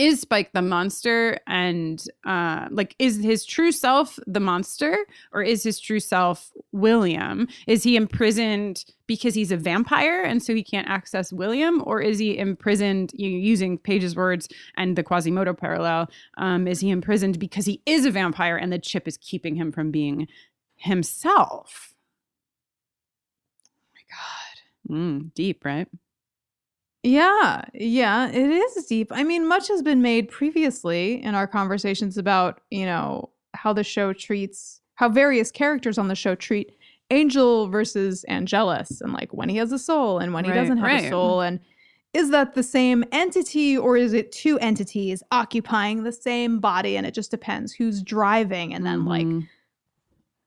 [0.00, 4.96] is Spike the monster and uh like is his true self the monster
[5.32, 7.46] or is his true self William?
[7.66, 12.18] Is he imprisoned because he's a vampire and so he can't access William or is
[12.18, 14.48] he imprisoned you know, using Paige's words
[14.78, 18.78] and the Quasimodo parallel um is he imprisoned because he is a vampire and the
[18.78, 20.26] chip is keeping him from being
[20.76, 21.92] himself?
[23.84, 24.96] Oh my god.
[24.96, 25.88] Mm, deep, right?
[27.02, 29.08] Yeah, yeah, it is deep.
[29.10, 33.84] I mean, much has been made previously in our conversations about, you know, how the
[33.84, 36.76] show treats, how various characters on the show treat
[37.10, 40.76] Angel versus Angelus, and like when he has a soul and when he Right, doesn't
[40.76, 41.04] have right.
[41.04, 41.40] a soul.
[41.40, 41.58] And
[42.12, 46.96] is that the same entity or is it two entities occupying the same body?
[46.96, 48.74] And it just depends who's driving.
[48.74, 49.48] And then, like, Mhm.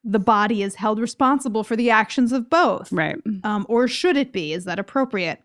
[0.05, 2.91] the body is held responsible for the actions of both.
[2.93, 3.17] right.
[3.43, 4.53] Um, or should it be?
[4.53, 5.41] Is that appropriate?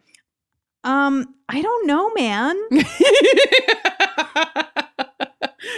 [0.84, 2.56] Um, I don't know, man.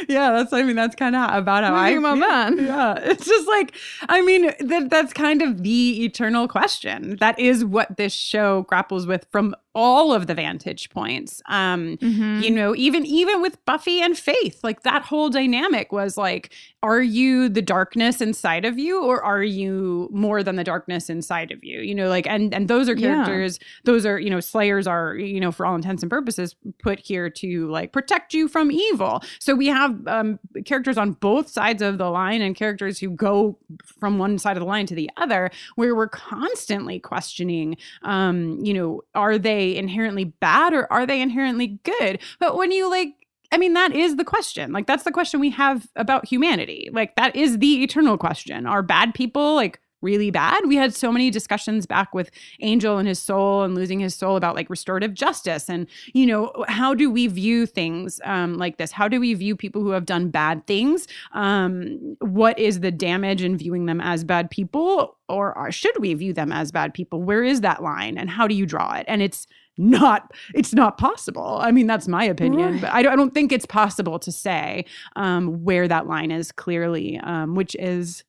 [0.08, 3.48] yeah, that's I mean that's kind of about how I think about Yeah, it's just
[3.48, 3.74] like
[4.08, 7.16] I mean that that's kind of the eternal question.
[7.20, 11.40] That is what this show grapples with from all of the vantage points.
[11.48, 12.42] Um Mhm.
[12.42, 16.52] you know even even with buffy and faith like that whole dynamic was like
[16.82, 21.50] are you the darkness inside of you or are you more than the darkness inside
[21.52, 23.14] of you you know like and and those are Yeah.
[23.24, 26.98] characters those are you know slayers are you know for all intents and purposes put
[26.98, 31.82] here to like protect you from evil so we have um characters on both sides
[31.82, 35.10] of the line and characters who go from one side of the line to the
[35.16, 41.20] other where we're constantly questioning um you know are they inherently bad or are they
[41.20, 43.14] inherently good but when you like
[43.52, 44.72] I mean, that is the question.
[44.72, 46.88] Like, that's the question we have about humanity.
[46.92, 48.64] Like, that is the eternal question.
[48.64, 50.66] Are bad people like really bad?
[50.66, 52.30] We had so many discussions back with
[52.60, 55.68] Angel and his soul and losing his soul about like restorative justice.
[55.68, 58.92] And, you know, how do we view things um, like this?
[58.92, 61.06] How do we view people who have done bad things?
[61.32, 65.16] Um, what is the damage in viewing them as bad people?
[65.28, 67.22] Or are, should we view them as bad people?
[67.22, 68.18] Where is that line?
[68.18, 69.04] And how do you draw it?
[69.08, 69.46] And it's
[69.80, 73.50] not it's not possible i mean that's my opinion but I don't, I don't think
[73.50, 74.84] it's possible to say
[75.16, 78.22] um, where that line is clearly um, which is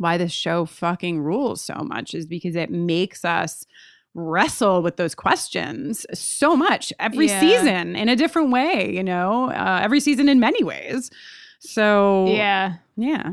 [0.00, 3.66] why this show fucking rules so much is because it makes us
[4.14, 7.40] wrestle with those questions so much every Yeah.
[7.40, 11.10] season in a different way you know uh, every season in many ways
[11.60, 12.74] so yeah.
[12.96, 13.30] yeah.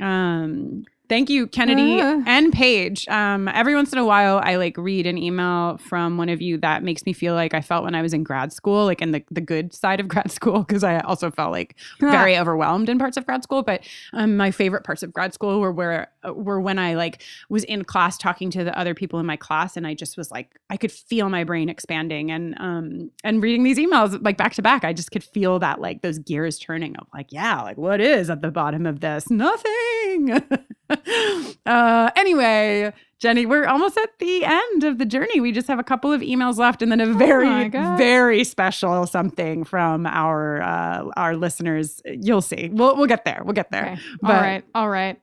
[0.00, 2.22] Um thank you Kennedy Uh.
[2.26, 3.06] and Paige.
[3.08, 6.58] Um every once in a while I like read an email from one of you
[6.58, 9.12] that makes me feel like I felt when I was in grad school, like in
[9.12, 12.98] the the good side of grad school because I also felt like very overwhelmed in
[12.98, 13.82] parts of grad school, but
[14.12, 17.64] um my favorite parts of grad school were where uh, were when I like was
[17.64, 20.56] in class talking to the other people in my class and I just was like
[20.70, 24.62] I could feel my brain expanding and um and reading these emails like back to
[24.62, 24.84] back.
[24.84, 28.28] I just could feel that like those gears turning of like yeah like what is
[28.30, 29.30] at the bottom of this?
[29.30, 30.42] Nothing
[31.66, 35.84] uh anyway Jenny we're almost at the end of the journey we just have a
[35.84, 37.98] couple of emails left and then a very God.
[37.98, 43.54] very special something from our uh our listeners you'll see we'll we'll get there we'll
[43.54, 44.00] get there Okay.
[44.20, 44.64] But- all right.
[44.74, 45.20] All right.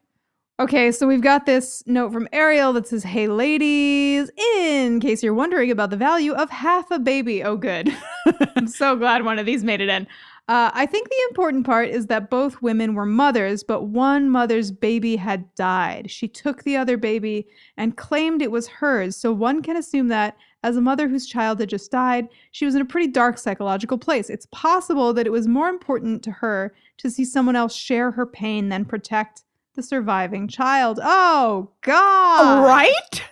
[0.59, 5.33] Okay, so we've got this note from Ariel that says, Hey, ladies, in case you're
[5.33, 7.43] wondering about the value of half a baby.
[7.43, 7.89] Oh, good.
[8.55, 10.05] I'm so glad one of these made it in.
[10.49, 14.71] Uh, I think the important part is that both women were mothers, but one mother's
[14.71, 16.11] baby had died.
[16.11, 19.15] She took the other baby and claimed it was hers.
[19.15, 22.75] So one can assume that, as a mother whose child had just died, she was
[22.75, 24.29] in a pretty dark psychological place.
[24.29, 28.25] It's possible that it was more important to her to see someone else share her
[28.25, 29.43] pain than protect
[29.75, 30.99] the surviving child.
[31.01, 32.65] Oh, God.
[32.65, 33.23] right?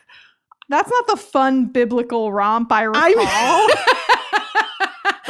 [0.69, 3.67] That's not the fun biblical romp I recall.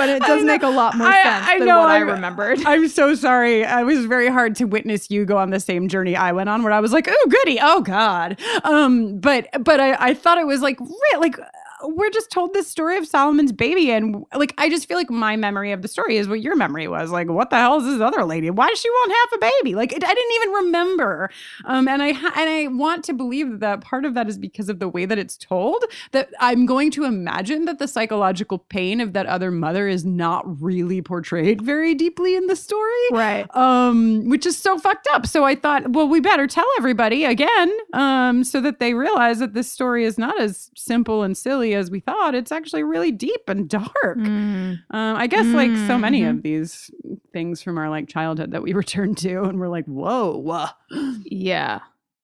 [0.01, 2.07] I but it does make a lot more sense I than know, what I, I'm-
[2.07, 2.59] remembered.
[2.65, 3.61] I'm so sorry.
[3.61, 6.63] It was very hard to witness you go on the same journey I went on,
[6.63, 10.47] where I was like, "Oh, goody, oh God." Um, but but I, I thought it
[10.47, 10.79] was like
[11.19, 11.35] like
[11.83, 15.35] we're just told this story of Solomon's baby, and like I just feel like my
[15.35, 17.11] memory of the story is what your memory was.
[17.11, 18.49] Like, what the hell is this other lady?
[18.49, 19.75] Why does she want half a baby?
[19.75, 21.29] Like, it, I didn't even remember.
[21.65, 24.69] Um, and I and I want to believe that, that part of that is because
[24.69, 25.83] of the way that it's told.
[26.11, 30.61] That I'm going to imagine that the psychological pain of that other mother is not
[30.61, 33.53] really portrayed very deeply in the story right.
[33.55, 37.71] um which is so fucked up so i thought well we better tell everybody again
[37.93, 41.89] um so that they realize that this story is not as simple and silly as
[41.91, 44.79] we thought it's actually really deep and dark Mm.
[44.91, 46.29] um i guess like so many Mhm.
[46.31, 46.91] of these
[47.33, 50.67] things from our like childhood that we return to and we're like whoa uh.
[51.23, 51.79] Yeah.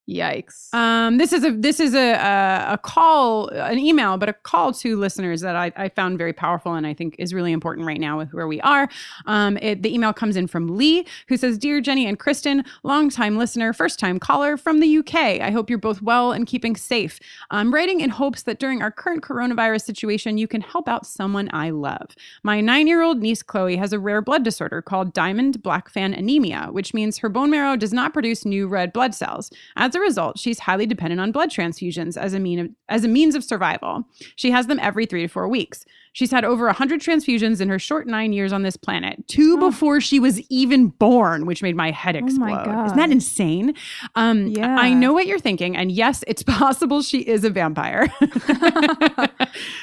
[0.09, 0.73] Yikes.
[0.73, 4.71] Um, this is a this is a, a a call, an email, but a call
[4.73, 7.99] to listeners that I, I found very powerful and I think is really important right
[7.99, 8.87] now with where we are.
[9.25, 13.37] Um, it, the email comes in from Lee, who says, "Dear Jenny and Kristin, longtime
[13.37, 15.41] listener, first time caller from the UK.
[15.41, 17.19] I hope you're both well and keeping safe.
[17.51, 21.49] I'm writing in hopes that during our current coronavirus situation, you can help out someone
[21.51, 22.15] I love.
[22.43, 26.93] My nine year old niece Chloe has a rare blood disorder called Diamond-Blackfan anemia, which
[26.93, 29.51] means her bone marrow does not produce new red blood cells.
[29.75, 33.07] As a result, she's highly dependent on blood transfusions as a mean of, as a
[33.09, 34.03] means of survival.
[34.37, 35.83] She has them every 3 to 4 weeks.
[36.13, 39.69] She's had over 100 transfusions in her short 9 years on this planet, two Oh.
[39.69, 42.65] before she was even born, which made my head Oh explode.
[42.65, 43.75] my Isn't that insane?
[44.15, 44.75] Um Yeah.
[44.79, 48.07] I know what you're thinking and yes, it's possible she is a vampire.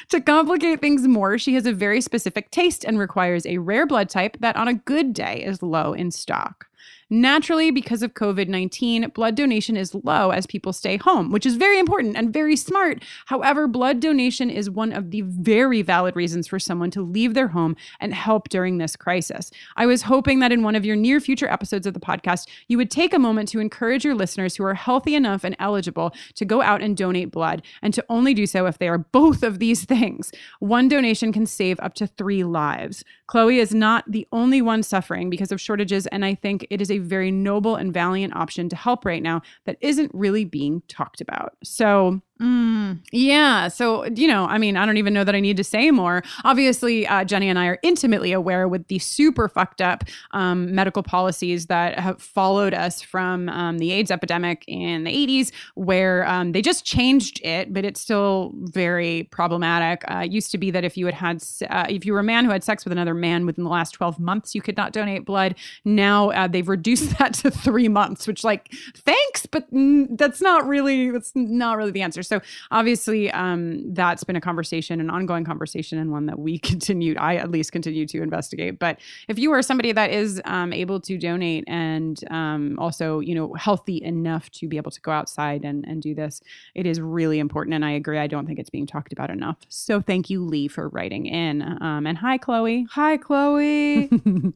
[0.09, 4.09] to complicate things more, she has a very specific taste and requires a rare blood
[4.09, 6.64] type that on a good day is low in stock.
[7.11, 11.55] Naturally, because of COVID 19, blood donation is low as people stay home, which is
[11.55, 13.03] very important and very smart.
[13.27, 17.49] However, blood donation is one of the very valid reasons for someone to leave their
[17.49, 19.51] home and help during this crisis.
[19.75, 22.77] I was hoping that in one of your near future episodes of the podcast, you
[22.77, 26.43] would take a moment to encourage your listeners who are healthy enough and eligible to
[26.43, 29.59] go out and donate blood, and to only do so if they are both of
[29.59, 30.31] these things.
[30.59, 33.03] One donation can save up to three lives.
[33.27, 36.89] Chloe is not the only one suffering because of shortages, and I think it is
[36.89, 41.21] a very noble and valiant option to help right now that isn't really being talked
[41.21, 41.53] about.
[41.63, 42.99] So, Mm.
[43.13, 43.69] yeah.
[43.69, 46.21] So, you know, I mean, I don't even know that I need to say more.
[46.43, 51.01] Obviously, uh, Jenny and I are intimately aware with the super fucked up um, medical
[51.01, 56.51] policies that have followed us from um, the AIDS epidemic in the 80s, where um,
[56.51, 60.03] they just changed it, but it's still very problematic.
[60.11, 62.23] Uh, it used to be that if you had had, uh, if you were a
[62.23, 64.91] man who had sex with another man within the last 12 months, you could not
[64.91, 65.55] donate blood.
[65.85, 71.11] Now uh, they've reduced that to three months, which, like, thanks, but that's not really,
[71.11, 72.24] that's not really the answer.
[72.27, 77.17] So obviously, um, that's been a conversation, an ongoing conversation, and one that we continued,
[77.17, 78.79] I at least continue to investigate.
[78.79, 83.35] But if you are somebody that is um, able to donate and um, also, you
[83.35, 86.41] know, healthy enough to be able to go outside and, and do this,
[86.73, 87.73] it is really important.
[87.73, 88.19] And I agree.
[88.19, 89.57] I don't think it's being talked about enough.
[89.69, 91.61] So thank you, Lee, for writing in.
[91.81, 92.87] Um, and hi, Chloe.
[92.91, 94.09] Hi, Chloe.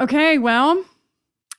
[0.00, 0.84] okay, well,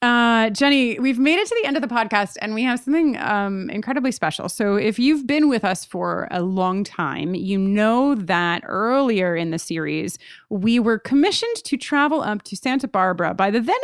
[0.02, 3.18] uh, Jenny, we've made it to the end of the podcast and we have something
[3.18, 4.50] um, incredibly special.
[4.50, 9.52] So, if you've been with us for a long time, you know that earlier in
[9.52, 10.18] the series,
[10.50, 13.76] we were commissioned to travel up to Santa Barbara by the then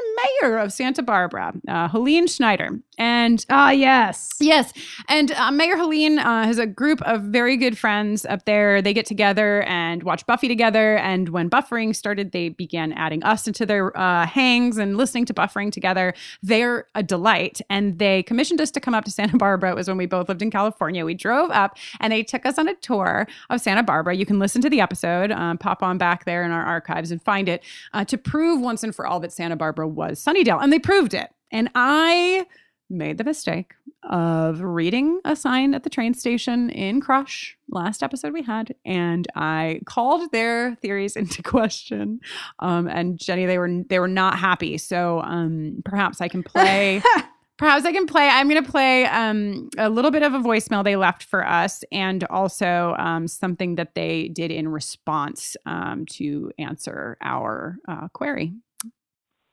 [0.42, 2.80] mayor of Santa Barbara, uh, Helene Schneider.
[2.98, 4.32] And Ah, yes.
[4.40, 4.74] Yes.
[5.08, 8.82] And uh, Mayor Helene uh, has a group of very good friends up there.
[8.82, 10.98] They get together and watch Buffy together.
[10.98, 15.34] And when buffering started, they began adding us into their uh, hangs and listening to
[15.34, 16.07] buffering together.
[16.42, 17.62] They're a delight.
[17.70, 19.72] And they commissioned us to come up to Santa Barbara.
[19.72, 21.06] It was when we both lived in California.
[21.06, 24.16] We drove up and they took us on a tour of Santa Barbara.
[24.16, 27.22] You can listen to the episode, um, pop on back there in our archives and
[27.22, 30.62] find it uh, to prove once and for all that Santa Barbara was Sunnydale.
[30.62, 31.30] And they proved it.
[31.52, 32.46] And I
[32.90, 33.74] made the mistake
[34.04, 39.28] of reading a sign at the train station in Crush last episode we had, and
[39.36, 42.20] I called their theories into question.
[42.60, 44.78] Um, and Jenny, they were they were not happy.
[44.78, 47.02] So um, perhaps I can play
[47.58, 48.30] Perhaps I can play.
[48.30, 51.84] I'm going to play um, a little bit of a voicemail they left for us,
[51.92, 58.54] and also um, something that they did in response um, to answer our uh, query.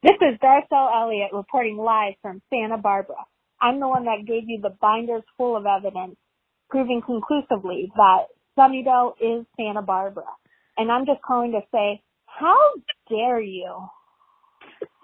[0.04, 3.24] This is Darcel Elliott reporting live from Santa Barbara.
[3.62, 6.16] I'm the one that gave you the binders full of evidence
[6.68, 10.28] proving conclusively that Sunnydale is Santa Barbara.
[10.76, 12.58] And I'm just calling to say, how
[13.08, 13.88] dare you?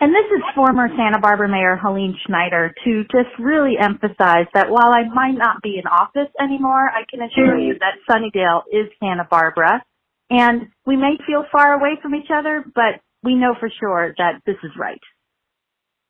[0.03, 4.93] And this is former Santa Barbara Mayor Helene Schneider to just really emphasize that while
[4.93, 9.27] I might not be in office anymore, I can assure you that Sunnydale is Santa
[9.31, 9.83] Barbara.
[10.29, 14.41] And we may feel far away from each other, but we know for sure that
[14.47, 15.01] this is right.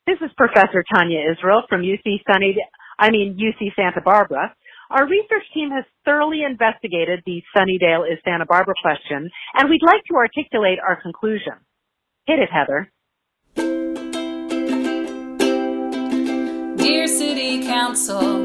[0.07, 2.57] This is Professor Tania Israel from UC Sunny,
[2.99, 4.55] I mean UC Santa Barbara.
[4.91, 10.03] Our research team has thoroughly investigated the Sunnydale is Santa Barbara question, and we'd like
[10.11, 11.55] to articulate our conclusion.
[12.27, 12.91] Hit it, Heather.
[16.77, 18.41] Dear City Council,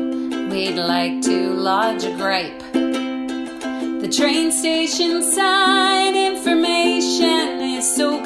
[0.50, 2.60] we'd like to lodge a gripe.
[4.02, 7.65] The train station sign information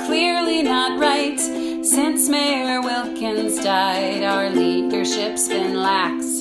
[0.10, 1.40] clearly not right.
[1.86, 6.40] Since Mayor Wilkins died, our leadership's been lax.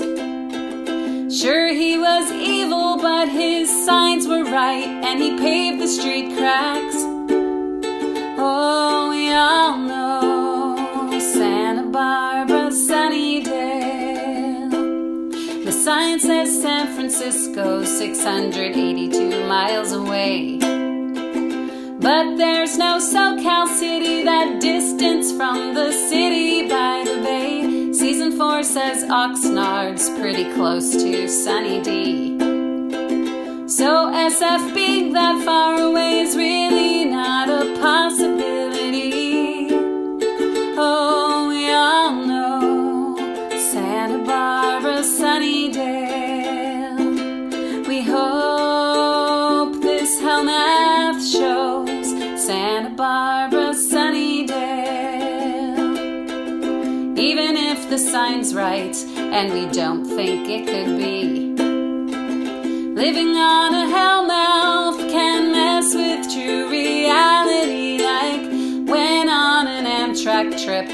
[1.38, 6.96] Sure, he was evil, but his signs were right, and he paved the street cracks.
[8.40, 13.44] Oh, we all know Santa Barbara, Sunnydale.
[15.66, 20.77] The sign says San Francisco, 682 miles away.
[22.08, 27.92] But there's no SoCal city that distance from the city by the bay.
[27.92, 32.38] Season 4 says Oxnard's pretty close to Sunny D.
[33.68, 38.07] So SF being that far away is really not a possibility.
[58.58, 58.96] Right
[59.36, 61.54] and we don't think it could be.
[63.04, 68.42] Living on a hellmouth can mess with true reality, like
[68.90, 70.88] when on an Amtrak trip,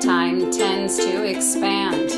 [0.00, 2.12] time tends to expand.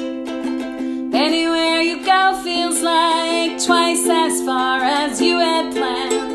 [1.14, 6.29] Anywhere you go feels like twice as far as you had planned.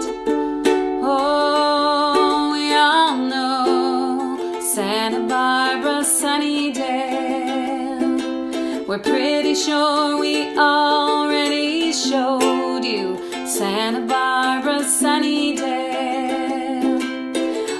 [8.95, 15.65] We're pretty sure we already showed you Santa Barbara, Sunnydale.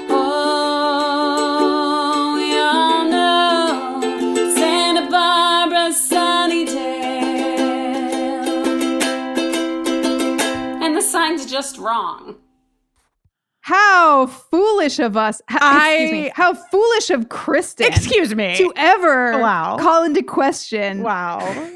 [0.10, 0.76] Oh,
[2.36, 4.02] we all know
[4.58, 6.76] Santa Barbara, Sunnydale.
[10.84, 12.25] And the sign's just wrong.
[13.66, 15.42] How foolish of us.
[15.48, 16.30] How, excuse me.
[16.30, 17.88] I- How foolish of Kristin.
[17.88, 18.56] Excuse me.
[18.58, 19.78] To ever Wow.
[19.80, 21.02] call into question.
[21.02, 21.40] Wow.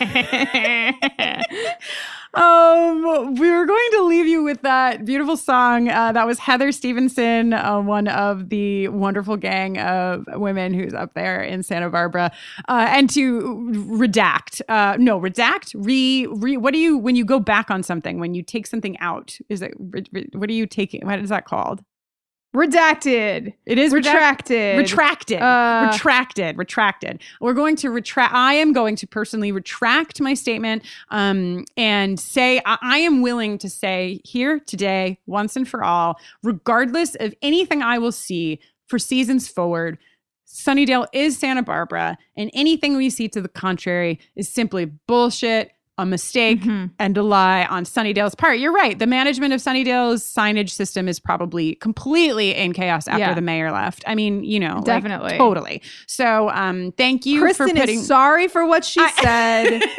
[2.38, 5.88] um, we were going to leave you with that beautiful song.
[5.88, 11.14] Uh, that was Heather Stevenson, uh, one of the wonderful gang of women who's up
[11.14, 12.30] there in Santa Barbara.
[12.68, 17.40] Uh, and to redact, uh, no, redact, re, re, what do you, when you go
[17.40, 20.66] back on something, when you take something out, is it, re, re- what are you
[20.66, 21.04] taking?
[21.04, 21.82] What is that called?
[22.58, 23.54] Redacted.
[23.66, 24.78] It is retracted.
[24.78, 30.34] retracted Uh, retracted retracted we're going to retract i am going to personally retract my
[30.34, 35.84] statement um, and say I-, I am willing to say here today once and for
[35.84, 38.58] all regardless of anything i will see
[38.88, 39.96] for seasons forward
[40.46, 46.06] sunnydale is santa barbara and anything we see to the contrary is simply bullshit a
[46.06, 46.90] mistake Mhm.
[46.98, 48.58] and a lie on Sunnydale's part.
[48.58, 48.98] You're right.
[48.98, 53.34] The management of Sunnydale's signage system is probably completely in chaos after Yeah.
[53.34, 54.04] the mayor left.
[54.06, 55.36] I mean, you know, like, Definitely.
[55.36, 55.82] totally.
[56.06, 57.98] So, um, thank you Kristin for putting.
[57.98, 59.82] is sorry for what she I- said.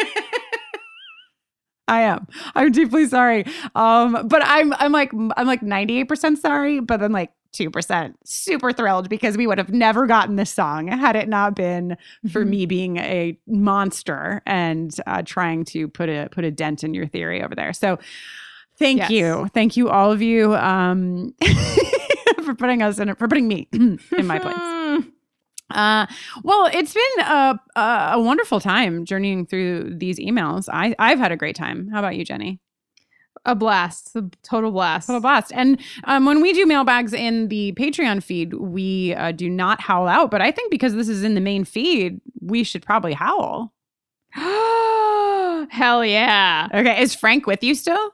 [1.87, 2.27] I am.
[2.55, 3.45] I'm deeply sorry.
[3.73, 9.09] Um, but I'm I'm like I'm like 98% sorry, but then like 2% super thrilled
[9.09, 11.97] because we would have never gotten this song had it not been
[12.31, 12.49] for Mhm.
[12.49, 17.07] me being a monster and uh, trying to put a put a dent in your
[17.07, 17.73] theory over there.
[17.73, 17.97] So
[18.77, 19.09] thank Yes.
[19.11, 19.49] you.
[19.53, 21.33] Thank you all of you um
[22.43, 25.03] for putting us in for putting me in my place.
[25.71, 26.07] Uh,
[26.43, 30.67] well, it's been a, a, a wonderful time journeying through these emails.
[30.67, 31.89] I, I've had a great time.
[31.89, 32.59] How about you, Jenny?
[33.45, 34.15] A blast.
[34.15, 35.07] A total blast.
[35.07, 35.51] Total blast.
[35.55, 40.07] And um, when we do mailbags in the Patreon feed, we uh, do not howl
[40.07, 40.31] out.
[40.31, 43.73] But I think because this is in the main feed, we should probably howl.
[44.33, 46.67] Hell yeah.
[46.73, 48.13] Okay, is Frank with you still?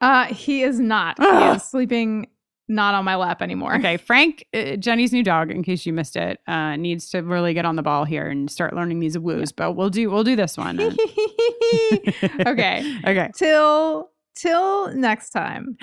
[0.00, 1.18] Uh, he is not.
[1.20, 2.28] He is sleeping
[2.70, 3.74] not on my lap anymore.
[3.74, 7.52] Okay, Frank, uh, Jenny's new dog, in case you missed it, uh, needs to really
[7.52, 9.52] get on the ball here and start learning these woos.
[9.52, 10.80] But we'll do we'll do this one.
[12.46, 12.98] okay.
[13.04, 13.30] okay.
[13.34, 14.10] Till
[14.40, 15.76] Till next time.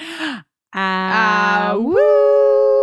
[0.74, 2.77] Ah, uh, woo!